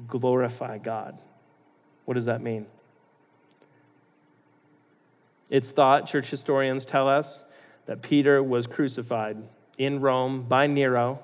glorify 0.07 0.77
God. 0.77 1.17
What 2.05 2.13
does 2.15 2.25
that 2.25 2.41
mean? 2.41 2.65
It's 5.49 5.71
thought, 5.71 6.07
church 6.07 6.29
historians 6.29 6.85
tell 6.85 7.07
us, 7.07 7.43
that 7.85 8.01
Peter 8.01 8.43
was 8.43 8.67
crucified 8.67 9.37
in 9.77 9.99
Rome 9.99 10.43
by 10.43 10.67
Nero 10.67 11.23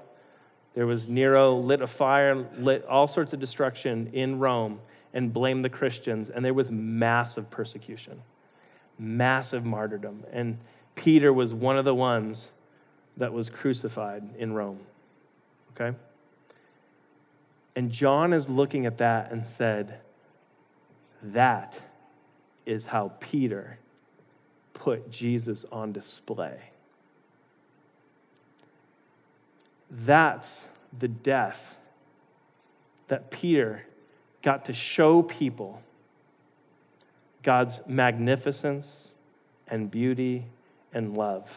there 0.76 0.86
was 0.86 1.08
Nero 1.08 1.56
lit 1.56 1.82
a 1.82 1.88
fire, 1.88 2.36
lit 2.58 2.86
all 2.86 3.08
sorts 3.08 3.32
of 3.34 3.40
destruction 3.40 4.10
in 4.12 4.40
Rome, 4.40 4.82
and 5.14 5.34
blamed 5.34 5.64
the 5.64 5.70
Christians. 5.70 6.30
And 6.30 6.44
there 6.44 6.54
was 6.54 6.70
massive 6.70 7.50
persecution, 7.50 8.22
massive 9.00 9.64
martyrdom. 9.64 10.26
And 10.34 10.58
Peter 10.94 11.32
was 11.32 11.54
one 11.54 11.78
of 11.78 11.86
the 11.86 11.96
ones 11.96 12.50
that 13.16 13.32
was 13.32 13.50
crucified 13.50 14.24
in 14.38 14.54
Rome. 14.54 14.80
Okay? 15.74 15.98
And 17.78 17.90
John 17.90 18.34
is 18.34 18.50
looking 18.50 18.86
at 18.86 18.98
that 18.98 19.32
and 19.32 19.48
said, 19.48 20.02
That 21.24 21.82
is 22.66 22.88
how 22.88 23.14
Peter 23.22 23.80
put 24.86 25.10
Jesus 25.10 25.66
on 25.72 25.92
display. 25.92 26.60
That's 29.90 30.66
the 31.00 31.08
death 31.08 31.80
that 33.08 33.32
Peter 33.32 33.84
got 34.44 34.66
to 34.66 34.74
show 34.74 35.24
people 35.24 35.82
God's 37.42 37.82
magnificence 37.88 39.10
and 39.68 39.90
beauty 39.90 40.46
and 40.94 41.18
love 41.18 41.52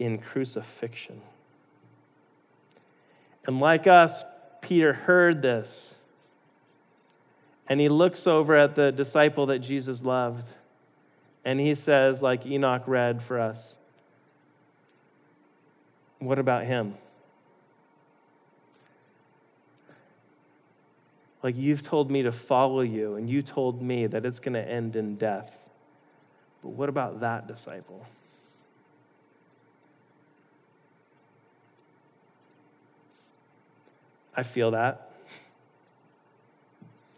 in 0.00 0.18
crucifixion. 0.18 1.20
And 3.46 3.60
like 3.60 3.86
us, 3.86 4.24
Peter 4.62 4.92
heard 4.92 5.42
this 5.42 5.94
and 7.68 7.80
he 7.80 7.88
looks 7.88 8.26
over 8.26 8.56
at 8.56 8.74
the 8.74 8.90
disciple 8.90 9.46
that 9.46 9.60
Jesus 9.60 10.02
loved 10.02 10.48
and 11.46 11.60
he 11.60 11.74
says, 11.74 12.20
like 12.20 12.44
Enoch 12.44 12.82
read 12.86 13.22
for 13.22 13.40
us, 13.40 13.76
What 16.18 16.38
about 16.38 16.64
him? 16.64 16.94
Like, 21.42 21.56
you've 21.56 21.82
told 21.82 22.10
me 22.10 22.22
to 22.22 22.32
follow 22.32 22.80
you, 22.80 23.14
and 23.14 23.30
you 23.30 23.42
told 23.42 23.80
me 23.80 24.06
that 24.08 24.24
it's 24.24 24.40
going 24.40 24.54
to 24.54 24.68
end 24.68 24.96
in 24.96 25.16
death. 25.16 25.56
But 26.62 26.70
what 26.70 26.88
about 26.88 27.20
that 27.20 27.46
disciple? 27.46 28.04
I 34.34 34.42
feel 34.42 34.72
that. 34.72 35.10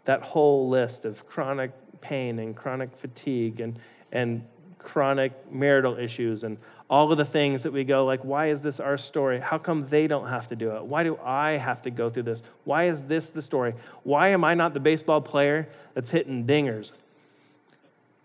That 0.05 0.21
whole 0.21 0.69
list 0.69 1.05
of 1.05 1.27
chronic 1.27 1.71
pain 2.01 2.37
and 2.37 2.55
chronic 2.55 2.95
fatigue 2.95 3.59
and, 3.59 3.79
and 4.11 4.45
chronic 4.77 5.51
marital 5.51 5.97
issues 5.97 6.43
and 6.43 6.57
all 6.89 7.11
of 7.11 7.17
the 7.17 7.25
things 7.25 7.63
that 7.63 7.71
we 7.71 7.83
go 7.83 8.05
like 8.05 8.23
why 8.23 8.49
is 8.49 8.61
this 8.61 8.79
our 8.79 8.97
story? 8.97 9.39
How 9.39 9.57
come 9.57 9.85
they 9.85 10.07
don't 10.07 10.27
have 10.27 10.47
to 10.47 10.55
do 10.55 10.75
it? 10.75 10.85
Why 10.85 11.03
do 11.03 11.17
i 11.23 11.57
have 11.57 11.81
to 11.83 11.91
go 11.91 12.09
through 12.09 12.23
this? 12.23 12.41
Why 12.63 12.85
is 12.85 13.03
this 13.03 13.29
the 13.29 13.41
story? 13.41 13.75
Why 14.03 14.29
am 14.29 14.43
i 14.43 14.53
not 14.53 14.73
the 14.73 14.79
baseball 14.79 15.21
player 15.21 15.69
that's 15.93 16.09
hitting 16.09 16.47
dingers? 16.47 16.93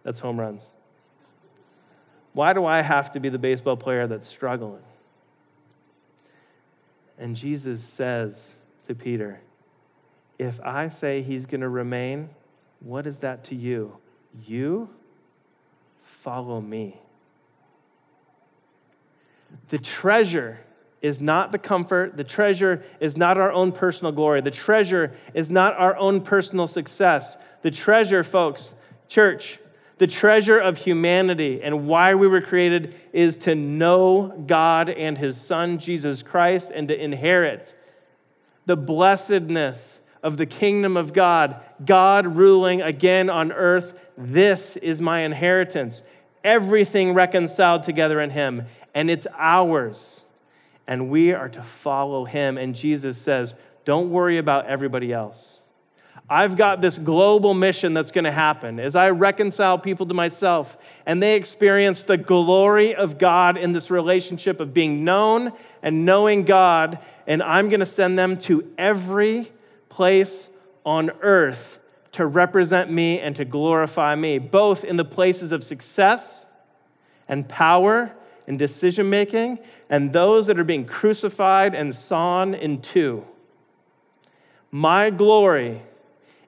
That's 0.03 0.20
home 0.20 0.38
runs. 0.38 0.70
Why 2.33 2.53
do 2.53 2.64
i 2.64 2.81
have 2.81 3.12
to 3.12 3.20
be 3.20 3.29
the 3.29 3.38
baseball 3.38 3.77
player 3.77 4.07
that's 4.07 4.29
struggling? 4.29 4.83
And 7.18 7.37
jesus 7.37 7.83
says 7.83 8.55
to 8.87 8.94
peter 8.94 9.40
if 10.38 10.61
i 10.61 10.88
say 10.88 11.23
he's 11.23 11.47
going 11.47 11.61
to 11.61 11.68
remain 11.68 12.29
what 12.85 13.07
is 13.07 13.18
that 13.18 13.44
to 13.44 13.55
you? 13.55 13.97
You 14.47 14.90
follow 16.25 16.60
me 16.60 16.98
the 19.68 19.79
treasure 19.79 20.60
is 21.02 21.20
not 21.20 21.52
the 21.52 21.58
comfort. 21.58 22.16
The 22.16 22.25
treasure 22.25 22.85
is 23.00 23.16
not 23.16 23.37
our 23.37 23.52
own 23.52 23.72
personal 23.72 24.12
glory. 24.12 24.40
The 24.40 24.50
treasure 24.50 25.14
is 25.35 25.50
not 25.50 25.75
our 25.77 25.96
own 25.96 26.22
personal 26.22 26.66
success. 26.66 27.37
The 27.62 27.70
treasure, 27.70 28.25
folks, 28.25 28.75
church, 29.08 29.58
the 29.98 30.06
treasure 30.06 30.58
of 30.58 30.79
humanity 30.79 31.60
and 31.62 31.87
why 31.87 32.14
we 32.14 32.27
were 32.27 32.40
created 32.40 32.94
is 33.12 33.37
to 33.38 33.54
know 33.54 34.44
God 34.46 34.88
and 34.88 35.16
His 35.16 35.40
Son, 35.40 35.79
Jesus 35.79 36.22
Christ, 36.22 36.72
and 36.75 36.88
to 36.88 36.98
inherit 36.98 37.77
the 38.66 38.77
blessedness 38.77 40.00
of 40.22 40.38
the 40.38 40.46
kingdom 40.46 40.96
of 40.96 41.12
God, 41.12 41.60
God 41.85 42.27
ruling 42.27 42.81
again 42.81 43.29
on 43.29 43.52
earth. 43.52 43.98
This 44.16 44.77
is 44.77 45.02
my 45.02 45.20
inheritance. 45.20 46.02
Everything 46.45 47.15
reconciled 47.15 47.83
together 47.83 48.21
in 48.21 48.31
Him 48.31 48.67
and 48.95 49.11
it's 49.11 49.27
ours. 49.37 50.23
And 50.87 51.11
we 51.11 51.33
are 51.33 51.49
to 51.49 51.63
follow 51.63 52.25
him. 52.25 52.57
And 52.57 52.75
Jesus 52.75 53.19
says, 53.19 53.55
Don't 53.85 54.11
worry 54.11 54.38
about 54.38 54.67
everybody 54.67 55.13
else. 55.13 55.61
I've 56.31 56.57
got 56.57 56.81
this 56.81 56.97
global 56.97 57.53
mission 57.53 57.92
that's 57.92 58.11
going 58.11 58.25
to 58.25 58.33
happen 58.33 58.81
as 58.81 58.97
I 58.97 59.11
reconcile 59.11 59.79
people 59.79 60.07
to 60.07 60.15
myself 60.15 60.79
and 61.05 61.23
they 61.23 61.35
experience 61.35 62.05
the 62.05 62.17
glory 62.17 62.95
of 62.95 63.19
God 63.19 63.59
in 63.59 63.73
this 63.73 63.90
relationship 63.90 64.59
of 64.59 64.73
being 64.73 65.05
known 65.05 65.53
and 65.83 66.07
knowing 66.07 66.45
God. 66.45 66.99
And 67.27 67.42
I'm 67.42 67.69
going 67.69 67.81
to 67.81 67.87
send 67.87 68.19
them 68.19 68.38
to 68.38 68.67
every 68.79 69.53
place 69.90 70.49
on 70.87 71.11
earth 71.21 71.79
to 72.15 72.25
represent 72.25 72.90
me 72.90 73.19
and 73.19 73.35
to 73.35 73.44
glorify 73.44 74.15
me, 74.15 74.38
both 74.38 74.85
in 74.85 74.96
the 74.96 75.04
places 75.04 75.50
of 75.50 75.65
success 75.65 76.46
and 77.27 77.48
power 77.48 78.15
and 78.46 78.56
decision 78.56 79.10
making, 79.10 79.58
and 79.90 80.12
those 80.12 80.46
that 80.46 80.58
are 80.58 80.65
being 80.65 80.87
crucified 80.87 81.75
and 81.75 81.94
sawn 81.94 82.54
in 82.54 82.81
two. 82.81 83.25
My 84.71 85.10
glory 85.10 85.83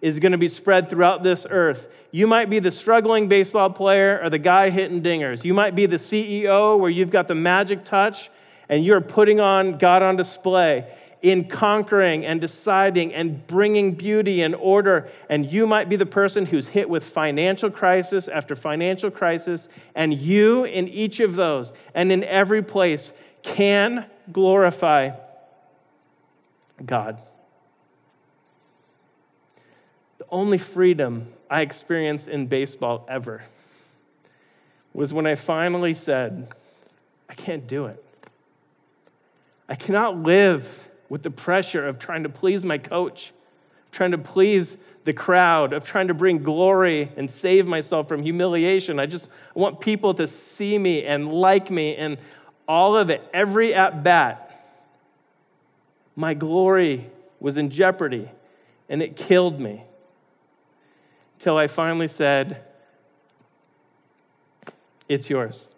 is 0.00 0.20
going 0.20 0.32
to 0.32 0.38
be 0.38 0.46
spread 0.46 0.88
throughout 0.88 1.24
this 1.24 1.46
earth. 1.50 1.88
You 2.12 2.28
might 2.28 2.48
be 2.48 2.60
the 2.60 2.70
struggling 2.70 3.28
baseball 3.28 3.70
player 3.70 4.20
or 4.22 4.30
the 4.30 4.38
guy 4.38 4.70
hitting 4.70 5.02
dingers. 5.02 5.44
You 5.44 5.54
might 5.54 5.74
be 5.74 5.86
the 5.86 5.96
CEO 5.96 6.78
where 6.78 6.90
you've 6.90 7.10
got 7.10 7.26
the 7.26 7.34
magic 7.34 7.84
touch 7.84 8.30
and 8.68 8.84
you're 8.84 9.00
putting 9.00 9.40
on 9.40 9.78
God 9.78 10.02
on 10.02 10.16
display 10.16 10.86
in 11.22 11.48
conquering 11.48 12.24
and 12.24 12.40
deciding 12.40 13.12
and 13.14 13.46
bringing 13.46 13.94
beauty 13.94 14.42
and 14.42 14.54
order. 14.54 15.08
And 15.28 15.50
you 15.50 15.66
might 15.66 15.88
be 15.88 15.96
the 15.96 16.06
person 16.06 16.46
who's 16.46 16.68
hit 16.68 16.88
with 16.88 17.04
financial 17.04 17.70
crisis 17.70 18.28
after 18.28 18.54
financial 18.54 19.10
crisis. 19.10 19.68
And 19.94 20.14
you, 20.14 20.64
in 20.64 20.88
each 20.88 21.20
of 21.20 21.36
those 21.36 21.72
and 21.94 22.12
in 22.12 22.22
every 22.24 22.62
place, 22.62 23.12
can 23.42 24.06
glorify 24.32 25.12
God 26.84 27.22
the 30.26 30.34
only 30.34 30.58
freedom 30.58 31.28
I 31.50 31.62
experienced 31.62 32.28
in 32.28 32.46
baseball 32.46 33.06
ever 33.08 33.44
was 34.92 35.12
when 35.12 35.26
I 35.26 35.34
finally 35.34 35.94
said, 35.94 36.48
I 37.28 37.34
can't 37.34 37.66
do 37.66 37.86
it. 37.86 38.02
I 39.68 39.74
cannot 39.74 40.16
live 40.16 40.86
with 41.09 41.22
the 41.22 41.30
pressure 41.30 41.86
of 41.86 41.98
trying 41.98 42.22
to 42.22 42.28
please 42.28 42.64
my 42.64 42.78
coach, 42.78 43.32
trying 43.92 44.11
to 44.11 44.18
please 44.18 44.76
the 45.04 45.12
crowd, 45.12 45.72
of 45.72 45.86
trying 45.86 46.09
to 46.09 46.14
bring 46.14 46.42
glory 46.42 47.11
and 47.16 47.30
save 47.30 47.66
myself 47.66 48.09
from 48.09 48.22
humiliation. 48.22 48.98
I 48.98 49.07
just 49.07 49.28
want 49.54 49.80
people 49.80 50.14
to 50.14 50.26
see 50.26 50.78
me 50.78 51.04
and 51.04 51.32
like 51.32 51.70
me 51.70 51.94
and 51.96 52.18
all 52.66 52.96
of 52.96 53.11
it, 53.11 53.22
every 53.32 53.72
at 53.72 54.02
bat. 54.02 54.42
My 56.16 56.34
glory 56.34 57.09
was 57.38 57.57
in 57.57 57.70
jeopardy 57.70 58.30
and 58.88 59.02
it 59.02 59.16
killed 59.16 59.61
me 59.61 59.84
till 61.38 61.57
I 61.57 61.66
finally 61.66 62.09
said, 62.09 62.64
It's 65.09 65.30
yours. 65.30 65.68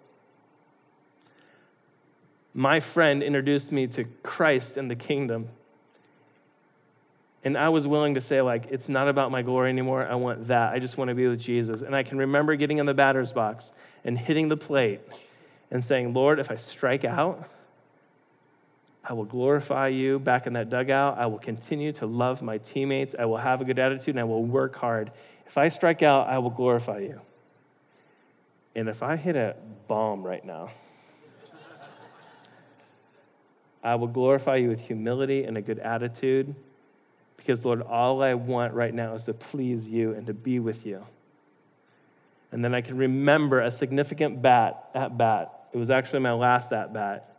My 2.58 2.80
friend 2.80 3.22
introduced 3.22 3.70
me 3.70 3.86
to 3.86 4.02
Christ 4.24 4.76
and 4.76 4.90
the 4.90 4.96
kingdom. 4.96 5.46
And 7.44 7.56
I 7.56 7.68
was 7.68 7.86
willing 7.86 8.14
to 8.14 8.20
say, 8.20 8.42
like, 8.42 8.66
it's 8.66 8.88
not 8.88 9.08
about 9.08 9.30
my 9.30 9.42
glory 9.42 9.70
anymore. 9.70 10.04
I 10.04 10.16
want 10.16 10.48
that. 10.48 10.72
I 10.72 10.80
just 10.80 10.98
want 10.98 11.10
to 11.10 11.14
be 11.14 11.28
with 11.28 11.38
Jesus. 11.38 11.82
And 11.82 11.94
I 11.94 12.02
can 12.02 12.18
remember 12.18 12.56
getting 12.56 12.78
in 12.78 12.86
the 12.86 12.94
batter's 12.94 13.32
box 13.32 13.70
and 14.02 14.18
hitting 14.18 14.48
the 14.48 14.56
plate 14.56 15.00
and 15.70 15.84
saying, 15.84 16.14
Lord, 16.14 16.40
if 16.40 16.50
I 16.50 16.56
strike 16.56 17.04
out, 17.04 17.48
I 19.04 19.12
will 19.12 19.24
glorify 19.24 19.86
you 19.86 20.18
back 20.18 20.48
in 20.48 20.54
that 20.54 20.68
dugout. 20.68 21.16
I 21.16 21.26
will 21.26 21.38
continue 21.38 21.92
to 21.92 22.06
love 22.06 22.42
my 22.42 22.58
teammates. 22.58 23.14
I 23.16 23.26
will 23.26 23.36
have 23.36 23.60
a 23.60 23.64
good 23.64 23.78
attitude 23.78 24.16
and 24.16 24.20
I 24.20 24.24
will 24.24 24.44
work 24.44 24.74
hard. 24.74 25.12
If 25.46 25.58
I 25.58 25.68
strike 25.68 26.02
out, 26.02 26.26
I 26.26 26.38
will 26.38 26.50
glorify 26.50 26.98
you. 26.98 27.20
And 28.74 28.88
if 28.88 29.04
I 29.04 29.14
hit 29.14 29.36
a 29.36 29.54
bomb 29.86 30.24
right 30.24 30.44
now, 30.44 30.72
I 33.82 33.94
will 33.94 34.08
glorify 34.08 34.56
you 34.56 34.68
with 34.68 34.80
humility 34.80 35.44
and 35.44 35.56
a 35.56 35.62
good 35.62 35.78
attitude 35.78 36.54
because, 37.36 37.64
Lord, 37.64 37.82
all 37.82 38.22
I 38.22 38.34
want 38.34 38.74
right 38.74 38.92
now 38.92 39.14
is 39.14 39.24
to 39.24 39.34
please 39.34 39.86
you 39.86 40.12
and 40.12 40.26
to 40.26 40.34
be 40.34 40.58
with 40.58 40.84
you. 40.84 41.04
And 42.50 42.64
then 42.64 42.74
I 42.74 42.80
can 42.80 42.96
remember 42.96 43.60
a 43.60 43.70
significant 43.70 44.42
bat 44.42 44.90
at 44.94 45.16
bat. 45.16 45.52
It 45.72 45.78
was 45.78 45.90
actually 45.90 46.20
my 46.20 46.32
last 46.32 46.72
at 46.72 46.92
bat. 46.92 47.36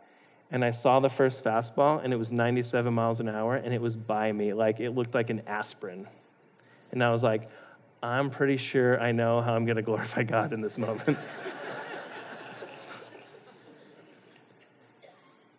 And 0.51 0.65
I 0.65 0.71
saw 0.71 0.99
the 0.99 1.09
first 1.09 1.43
fastball, 1.43 2.03
and 2.03 2.11
it 2.11 2.15
was 2.15 2.31
97 2.31 2.91
miles 2.91 3.19
an 3.19 3.29
hour, 3.29 3.55
and 3.55 3.71
it 3.73 3.81
was 3.81 3.95
by 3.95 4.31
me. 4.31 4.53
Like 4.53 4.79
it 4.79 4.91
looked 4.91 5.13
like 5.13 5.29
an 5.29 5.43
aspirin. 5.45 6.07
And 6.91 7.03
I 7.03 7.11
was 7.11 7.21
like, 7.21 7.49
I'm 8.01 8.29
pretty 8.29 8.57
sure 8.57 8.99
I 8.99 9.11
know 9.11 9.41
how 9.41 9.53
I'm 9.53 9.65
going 9.65 9.75
to 9.75 9.83
glorify 9.83 10.23
God 10.23 10.53
in 10.53 10.61
this 10.61 10.77
moment. 10.77 11.17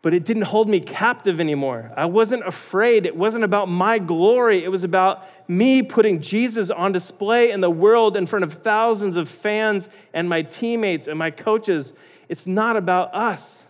but 0.02 0.14
it 0.14 0.24
didn't 0.24 0.44
hold 0.44 0.68
me 0.68 0.80
captive 0.80 1.40
anymore. 1.40 1.92
I 1.96 2.06
wasn't 2.06 2.46
afraid. 2.46 3.04
It 3.04 3.16
wasn't 3.16 3.44
about 3.44 3.68
my 3.68 3.98
glory. 3.98 4.64
It 4.64 4.68
was 4.68 4.82
about 4.82 5.26
me 5.48 5.82
putting 5.82 6.22
Jesus 6.22 6.70
on 6.70 6.92
display 6.92 7.50
in 7.50 7.60
the 7.60 7.70
world 7.70 8.16
in 8.16 8.26
front 8.26 8.44
of 8.44 8.54
thousands 8.54 9.16
of 9.16 9.28
fans 9.28 9.88
and 10.14 10.28
my 10.28 10.42
teammates 10.42 11.06
and 11.06 11.18
my 11.18 11.30
coaches. 11.30 11.92
It's 12.28 12.46
not 12.46 12.76
about 12.76 13.14
us. 13.14 13.64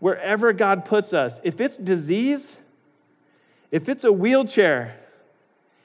Wherever 0.00 0.52
God 0.52 0.84
puts 0.84 1.14
us, 1.14 1.40
if 1.42 1.60
it's 1.60 1.78
disease, 1.78 2.58
if 3.70 3.88
it's 3.88 4.04
a 4.04 4.12
wheelchair, 4.12 5.00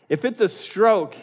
if 0.09 0.25
it's 0.25 0.41
a 0.41 0.49
stroke, 0.49 1.15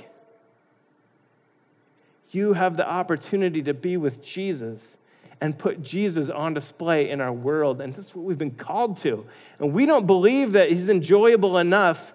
you 2.31 2.55
have 2.55 2.79
the 2.79 2.89
opportunity 2.89 3.63
to 3.63 3.75
be 3.75 3.99
with 3.99 4.23
Jesus 4.23 4.97
and 5.41 5.57
put 5.57 5.83
Jesus 5.83 6.29
on 6.29 6.55
display 6.55 7.11
in 7.11 7.21
our 7.21 7.33
world. 7.33 7.81
And 7.81 7.95
that's 7.95 8.15
what 8.15 8.25
we've 8.25 8.39
been 8.39 8.53
called 8.53 8.97
to. 8.99 9.27
And 9.59 9.73
we 9.73 9.87
don't 9.87 10.07
believe 10.07 10.53
that 10.53 10.71
he's 10.71 10.89
enjoyable 10.89 11.59
enough 11.59 12.13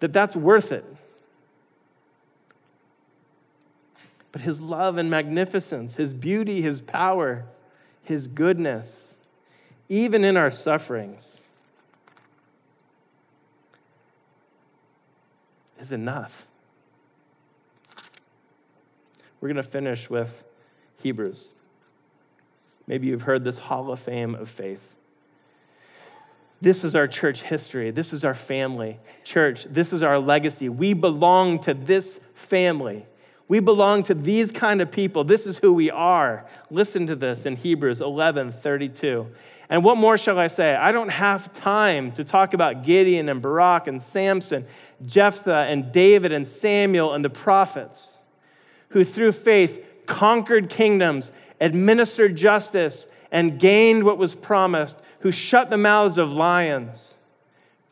that 0.00 0.12
that's 0.12 0.36
worth 0.36 0.72
it. 0.72 0.84
But 4.30 4.42
his 4.42 4.60
love 4.60 4.98
and 4.98 5.10
magnificence, 5.10 5.96
his 5.96 6.12
beauty, 6.12 6.60
his 6.60 6.80
power, 6.80 7.46
his 8.02 8.28
goodness, 8.28 9.14
even 9.88 10.22
in 10.22 10.36
our 10.36 10.50
sufferings, 10.50 11.40
is 15.80 15.92
enough. 15.92 16.46
We're 19.40 19.48
going 19.48 19.56
to 19.56 19.62
finish 19.62 20.10
with 20.10 20.44
Hebrews. 21.02 21.52
Maybe 22.88 23.06
you've 23.06 23.22
heard 23.22 23.44
this 23.44 23.58
Hall 23.58 23.92
of 23.92 24.00
Fame 24.00 24.34
of 24.34 24.48
faith. 24.48 24.96
This 26.60 26.82
is 26.82 26.96
our 26.96 27.06
church 27.06 27.42
history. 27.42 27.92
This 27.92 28.12
is 28.12 28.24
our 28.24 28.34
family. 28.34 28.98
Church, 29.22 29.66
this 29.70 29.92
is 29.92 30.02
our 30.02 30.18
legacy. 30.18 30.68
We 30.68 30.94
belong 30.94 31.60
to 31.60 31.74
this 31.74 32.18
family. 32.34 33.06
We 33.46 33.60
belong 33.60 34.02
to 34.04 34.14
these 34.14 34.50
kind 34.50 34.80
of 34.80 34.90
people. 34.90 35.22
This 35.22 35.46
is 35.46 35.58
who 35.58 35.72
we 35.72 35.90
are. 35.90 36.46
Listen 36.70 37.06
to 37.06 37.14
this 37.14 37.46
in 37.46 37.56
Hebrews 37.56 38.00
11 38.00 38.52
32. 38.52 39.28
And 39.70 39.84
what 39.84 39.98
more 39.98 40.16
shall 40.16 40.38
I 40.38 40.48
say? 40.48 40.74
I 40.74 40.92
don't 40.92 41.10
have 41.10 41.52
time 41.52 42.12
to 42.12 42.24
talk 42.24 42.54
about 42.54 42.84
Gideon 42.84 43.28
and 43.28 43.40
Barak 43.42 43.86
and 43.86 44.00
Samson, 44.00 44.66
Jephthah 45.04 45.66
and 45.68 45.92
David 45.92 46.32
and 46.32 46.48
Samuel 46.48 47.12
and 47.12 47.24
the 47.24 47.30
prophets 47.30 48.18
who 48.90 49.04
through 49.04 49.32
faith 49.32 49.84
conquered 50.06 50.70
kingdoms, 50.70 51.30
administered 51.60 52.36
justice, 52.36 53.06
and 53.30 53.58
gained 53.58 54.04
what 54.04 54.18
was 54.18 54.34
promised, 54.34 54.96
who 55.20 55.30
shut 55.30 55.70
the 55.70 55.76
mouths 55.76 56.16
of 56.16 56.32
lions, 56.32 57.14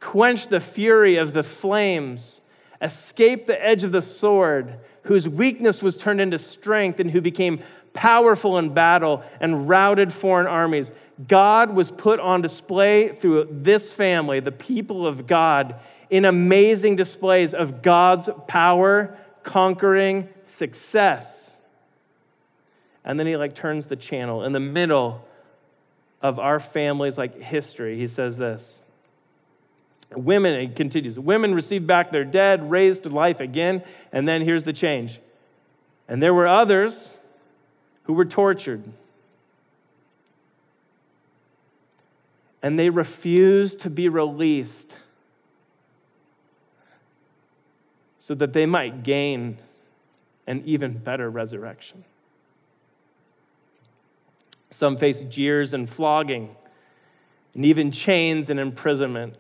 quenched 0.01 0.51
the 0.51 0.61
fury 0.61 1.17
of 1.17 1.33
the 1.35 1.43
flames, 1.43 2.41
escaped 2.81 3.47
the 3.47 3.65
edge 3.65 3.83
of 3.83 3.93
the 3.93 4.03
sword, 4.03 4.79
whose 5.03 5.29
weakness 5.29 5.83
was 5.83 5.97
turned 5.97 6.21
into 6.21 6.39
strength, 6.39 7.01
and 7.01 7.11
who 7.11 7.21
became 7.21 7.63
powerful 7.93 8.59
in 8.59 8.73
battle 8.75 9.23
and 9.41 9.69
routed 9.69 10.13
foreign 10.13 10.47
armies. 10.47 10.93
God 11.27 11.75
was 11.75 11.91
put 11.91 12.21
on 12.21 12.43
display 12.43 13.09
through 13.09 13.49
this 13.51 13.91
family, 13.91 14.41
the 14.41 14.53
people 14.53 15.07
of 15.07 15.27
God, 15.27 15.77
in 16.11 16.25
amazing 16.25 16.97
displays 16.97 17.55
of 17.55 17.83
God's 17.83 18.29
power, 18.47 19.17
conquering 19.43 20.29
success. 20.45 21.46
And 23.07 23.19
then 23.19 23.29
he 23.29 23.37
like 23.37 23.55
turns 23.55 23.87
the 23.87 23.97
channel 23.97 24.43
in 24.45 24.53
the 24.53 24.61
middle 24.61 25.25
of 26.21 26.41
our 26.41 26.59
family's 26.59 27.17
like 27.17 27.41
history. 27.41 27.97
He 27.97 28.09
says 28.09 28.37
this. 28.37 28.81
Women, 30.11 30.61
he 30.61 30.69
continues, 30.69 31.19
women 31.19 31.55
received 31.55 31.87
back 31.87 32.13
their 32.13 32.25
dead, 32.25 32.71
raised 32.71 33.05
to 33.05 33.09
life 33.09 33.41
again, 33.41 33.83
and 34.13 34.27
then 34.27 34.43
here's 34.43 34.65
the 34.65 34.73
change. 34.73 35.21
And 36.09 36.23
there 36.23 36.35
were 36.35 36.47
others 36.47 37.09
who 38.05 38.13
were 38.13 38.25
tortured. 38.25 38.85
And 42.63 42.79
they 42.79 42.89
refused 42.89 43.81
to 43.81 43.91
be 43.91 44.09
released 44.09 44.97
so 48.19 48.35
that 48.35 48.53
they 48.53 48.67
might 48.67 49.03
gain 49.03 49.59
an 50.47 50.63
even 50.65 50.99
better 50.99 51.29
resurrection. 51.29 52.05
Some 54.71 54.97
face 54.97 55.21
jeers 55.23 55.73
and 55.73 55.89
flogging, 55.89 56.55
and 57.55 57.65
even 57.65 57.91
chains 57.91 58.51
and 58.51 58.61
imprisonment. 58.61 59.35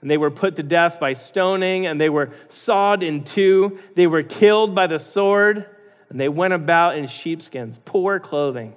And 0.00 0.10
they 0.10 0.18
were 0.18 0.30
put 0.30 0.56
to 0.56 0.62
death 0.62 0.98
by 0.98 1.12
stoning, 1.12 1.86
and 1.86 2.00
they 2.00 2.08
were 2.08 2.32
sawed 2.48 3.02
in 3.02 3.22
two. 3.22 3.78
They 3.94 4.08
were 4.08 4.24
killed 4.24 4.74
by 4.74 4.88
the 4.88 4.98
sword, 4.98 5.66
and 6.08 6.20
they 6.20 6.28
went 6.28 6.54
about 6.54 6.98
in 6.98 7.06
sheepskins, 7.06 7.78
poor 7.84 8.18
clothing, 8.18 8.76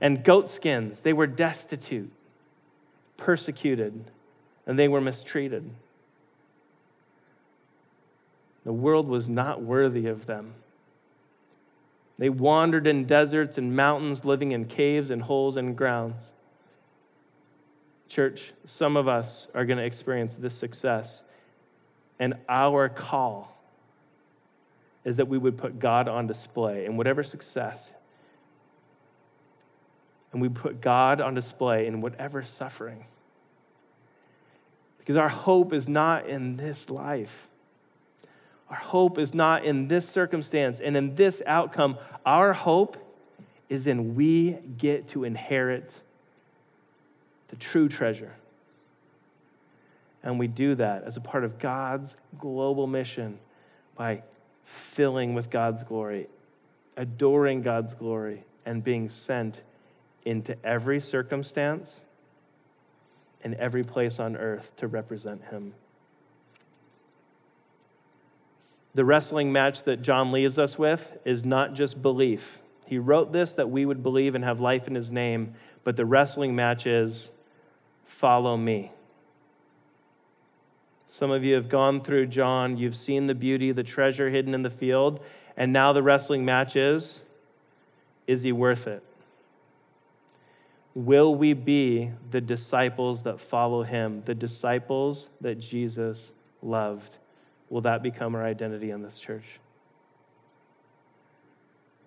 and 0.00 0.24
goatskins. 0.24 1.00
They 1.00 1.12
were 1.12 1.26
destitute, 1.26 2.10
persecuted, 3.16 4.04
and 4.64 4.78
they 4.78 4.88
were 4.88 5.00
mistreated. 5.00 5.68
The 8.64 8.72
world 8.72 9.08
was 9.08 9.28
not 9.28 9.60
worthy 9.60 10.06
of 10.06 10.26
them. 10.26 10.54
They 12.20 12.28
wandered 12.28 12.86
in 12.86 13.06
deserts 13.06 13.56
and 13.56 13.74
mountains, 13.74 14.26
living 14.26 14.52
in 14.52 14.66
caves 14.66 15.10
and 15.10 15.22
holes 15.22 15.56
and 15.56 15.74
grounds. 15.74 16.20
Church, 18.10 18.52
some 18.66 18.98
of 18.98 19.08
us 19.08 19.48
are 19.54 19.64
going 19.64 19.78
to 19.78 19.84
experience 19.84 20.34
this 20.34 20.54
success. 20.54 21.22
And 22.18 22.34
our 22.46 22.90
call 22.90 23.56
is 25.02 25.16
that 25.16 25.28
we 25.28 25.38
would 25.38 25.56
put 25.56 25.78
God 25.78 26.08
on 26.08 26.26
display 26.26 26.84
in 26.84 26.98
whatever 26.98 27.22
success. 27.22 27.90
And 30.32 30.42
we 30.42 30.50
put 30.50 30.82
God 30.82 31.22
on 31.22 31.32
display 31.32 31.86
in 31.86 32.02
whatever 32.02 32.42
suffering. 32.42 33.06
Because 34.98 35.16
our 35.16 35.30
hope 35.30 35.72
is 35.72 35.88
not 35.88 36.28
in 36.28 36.58
this 36.58 36.90
life. 36.90 37.48
Our 38.70 38.76
hope 38.76 39.18
is 39.18 39.34
not 39.34 39.64
in 39.64 39.88
this 39.88 40.08
circumstance 40.08 40.78
and 40.80 40.96
in 40.96 41.16
this 41.16 41.42
outcome. 41.44 41.98
Our 42.24 42.52
hope 42.52 42.96
is 43.68 43.86
in 43.86 44.14
we 44.14 44.58
get 44.78 45.08
to 45.08 45.24
inherit 45.24 45.92
the 47.48 47.56
true 47.56 47.88
treasure. 47.88 48.34
And 50.22 50.38
we 50.38 50.46
do 50.46 50.74
that 50.76 51.04
as 51.04 51.16
a 51.16 51.20
part 51.20 51.44
of 51.44 51.58
God's 51.58 52.14
global 52.38 52.86
mission 52.86 53.38
by 53.96 54.22
filling 54.64 55.34
with 55.34 55.50
God's 55.50 55.82
glory, 55.82 56.28
adoring 56.96 57.62
God's 57.62 57.94
glory, 57.94 58.44
and 58.64 58.84
being 58.84 59.08
sent 59.08 59.62
into 60.24 60.56
every 60.64 61.00
circumstance 61.00 62.02
and 63.42 63.54
every 63.54 63.82
place 63.82 64.20
on 64.20 64.36
earth 64.36 64.76
to 64.76 64.86
represent 64.86 65.42
Him. 65.44 65.72
The 68.94 69.04
wrestling 69.04 69.52
match 69.52 69.84
that 69.84 70.02
John 70.02 70.32
leaves 70.32 70.58
us 70.58 70.78
with 70.78 71.16
is 71.24 71.44
not 71.44 71.74
just 71.74 72.02
belief. 72.02 72.58
He 72.86 72.98
wrote 72.98 73.32
this 73.32 73.52
that 73.54 73.70
we 73.70 73.86
would 73.86 74.02
believe 74.02 74.34
and 74.34 74.42
have 74.44 74.60
life 74.60 74.88
in 74.88 74.94
his 74.94 75.12
name, 75.12 75.54
but 75.84 75.96
the 75.96 76.04
wrestling 76.04 76.56
match 76.56 76.86
is 76.86 77.28
follow 78.04 78.56
me. 78.56 78.90
Some 81.06 81.30
of 81.30 81.44
you 81.44 81.54
have 81.54 81.68
gone 81.68 82.00
through 82.00 82.26
John, 82.26 82.76
you've 82.76 82.96
seen 82.96 83.26
the 83.26 83.34
beauty, 83.34 83.72
the 83.72 83.82
treasure 83.82 84.30
hidden 84.30 84.54
in 84.54 84.62
the 84.62 84.70
field, 84.70 85.20
and 85.56 85.72
now 85.72 85.92
the 85.92 86.02
wrestling 86.02 86.44
match 86.44 86.76
is 86.76 87.22
is 88.26 88.42
he 88.42 88.52
worth 88.52 88.86
it? 88.86 89.02
Will 90.94 91.34
we 91.34 91.52
be 91.52 92.10
the 92.30 92.40
disciples 92.40 93.22
that 93.22 93.40
follow 93.40 93.82
him, 93.82 94.22
the 94.24 94.34
disciples 94.34 95.28
that 95.40 95.58
Jesus 95.58 96.30
loved? 96.62 97.16
Will 97.70 97.80
that 97.82 98.02
become 98.02 98.34
our 98.34 98.44
identity 98.44 98.90
in 98.90 99.00
this 99.00 99.20
church? 99.20 99.44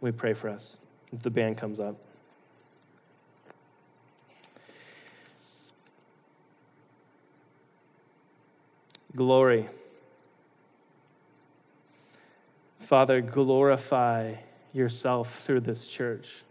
We 0.02 0.12
pray 0.12 0.34
for 0.34 0.50
us. 0.50 0.78
The 1.14 1.30
band 1.30 1.58
comes 1.58 1.80
up. 1.80 1.96
Glory. 9.16 9.70
Father, 12.80 13.22
glorify 13.22 14.36
yourself 14.74 15.44
through 15.46 15.62
this 15.62 15.88
church. 15.88 16.44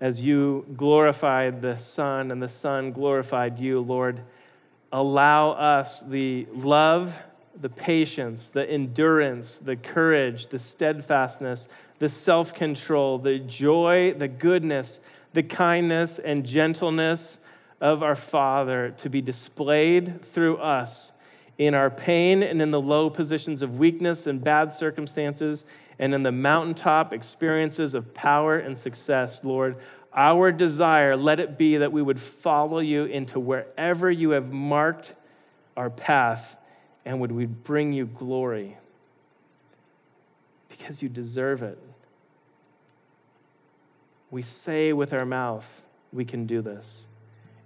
As 0.00 0.20
you 0.20 0.66
glorified 0.76 1.62
the 1.62 1.76
Son 1.76 2.30
and 2.30 2.42
the 2.42 2.48
Son 2.48 2.92
glorified 2.92 3.58
you, 3.58 3.80
Lord, 3.80 4.20
allow 4.92 5.52
us 5.52 6.00
the 6.00 6.46
love 6.52 7.18
the 7.60 7.68
patience, 7.68 8.50
the 8.50 8.68
endurance, 8.68 9.58
the 9.58 9.76
courage, 9.76 10.48
the 10.48 10.58
steadfastness, 10.58 11.68
the 11.98 12.08
self 12.08 12.54
control, 12.54 13.18
the 13.18 13.38
joy, 13.38 14.14
the 14.14 14.28
goodness, 14.28 15.00
the 15.32 15.42
kindness, 15.42 16.18
and 16.18 16.44
gentleness 16.44 17.38
of 17.80 18.02
our 18.02 18.16
Father 18.16 18.90
to 18.98 19.10
be 19.10 19.20
displayed 19.20 20.24
through 20.24 20.56
us 20.58 21.12
in 21.58 21.74
our 21.74 21.90
pain 21.90 22.42
and 22.42 22.60
in 22.60 22.70
the 22.70 22.80
low 22.80 23.08
positions 23.08 23.62
of 23.62 23.78
weakness 23.78 24.26
and 24.26 24.42
bad 24.42 24.72
circumstances 24.72 25.64
and 25.98 26.14
in 26.14 26.22
the 26.22 26.32
mountaintop 26.32 27.12
experiences 27.12 27.94
of 27.94 28.12
power 28.12 28.58
and 28.58 28.76
success, 28.76 29.40
Lord. 29.42 29.76
Our 30.14 30.52
desire, 30.52 31.16
let 31.16 31.40
it 31.40 31.58
be 31.58 31.78
that 31.78 31.92
we 31.92 32.02
would 32.02 32.20
follow 32.20 32.78
you 32.78 33.04
into 33.04 33.40
wherever 33.40 34.10
you 34.10 34.30
have 34.30 34.52
marked 34.52 35.14
our 35.76 35.90
path 35.90 36.56
and 37.06 37.20
would 37.20 37.30
we 37.30 37.46
bring 37.46 37.92
you 37.92 38.04
glory 38.04 38.76
because 40.68 41.02
you 41.02 41.08
deserve 41.08 41.62
it. 41.62 41.78
We 44.30 44.42
say 44.42 44.92
with 44.92 45.12
our 45.12 45.24
mouth, 45.24 45.82
we 46.12 46.24
can 46.24 46.46
do 46.46 46.60
this, 46.60 47.06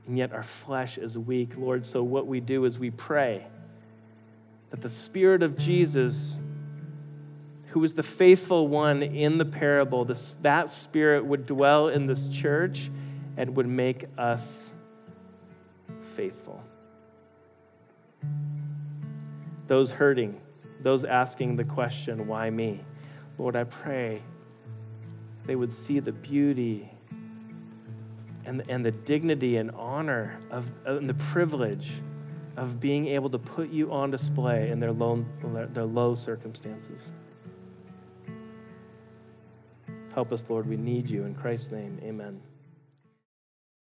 and 0.06 0.18
yet 0.18 0.32
our 0.34 0.42
flesh 0.42 0.98
is 0.98 1.16
weak, 1.16 1.56
Lord. 1.56 1.86
So 1.86 2.02
what 2.02 2.26
we 2.26 2.38
do 2.38 2.66
is 2.66 2.78
we 2.78 2.90
pray 2.90 3.46
that 4.68 4.82
the 4.82 4.90
Spirit 4.90 5.42
of 5.42 5.56
Jesus, 5.56 6.36
who 7.68 7.80
was 7.80 7.94
the 7.94 8.02
faithful 8.02 8.68
one 8.68 9.02
in 9.02 9.38
the 9.38 9.46
parable, 9.46 10.04
this, 10.04 10.36
that 10.42 10.68
Spirit 10.68 11.24
would 11.24 11.46
dwell 11.46 11.88
in 11.88 12.06
this 12.06 12.28
church 12.28 12.90
and 13.38 13.56
would 13.56 13.66
make 13.66 14.04
us 14.18 14.70
faithful 16.14 16.62
those 19.70 19.92
hurting, 19.92 20.40
those 20.80 21.04
asking 21.04 21.54
the 21.54 21.62
question, 21.62 22.26
why 22.26 22.50
me? 22.50 22.80
Lord, 23.38 23.54
I 23.54 23.62
pray 23.62 24.20
they 25.46 25.54
would 25.54 25.72
see 25.72 26.00
the 26.00 26.10
beauty 26.10 26.90
and, 28.44 28.64
and 28.68 28.84
the 28.84 28.90
dignity 28.90 29.58
and 29.58 29.70
honor 29.70 30.40
of, 30.50 30.66
uh, 30.84 30.96
and 30.96 31.08
the 31.08 31.14
privilege 31.14 31.92
of 32.56 32.80
being 32.80 33.06
able 33.06 33.30
to 33.30 33.38
put 33.38 33.70
you 33.70 33.92
on 33.92 34.10
display 34.10 34.70
in 34.70 34.80
their 34.80 34.90
low, 34.90 35.24
their 35.72 35.84
low 35.84 36.16
circumstances. 36.16 37.12
Help 40.12 40.32
us, 40.32 40.44
Lord. 40.48 40.68
We 40.68 40.78
need 40.78 41.08
you. 41.08 41.22
In 41.26 41.34
Christ's 41.36 41.70
name, 41.70 42.00
amen. 42.02 42.40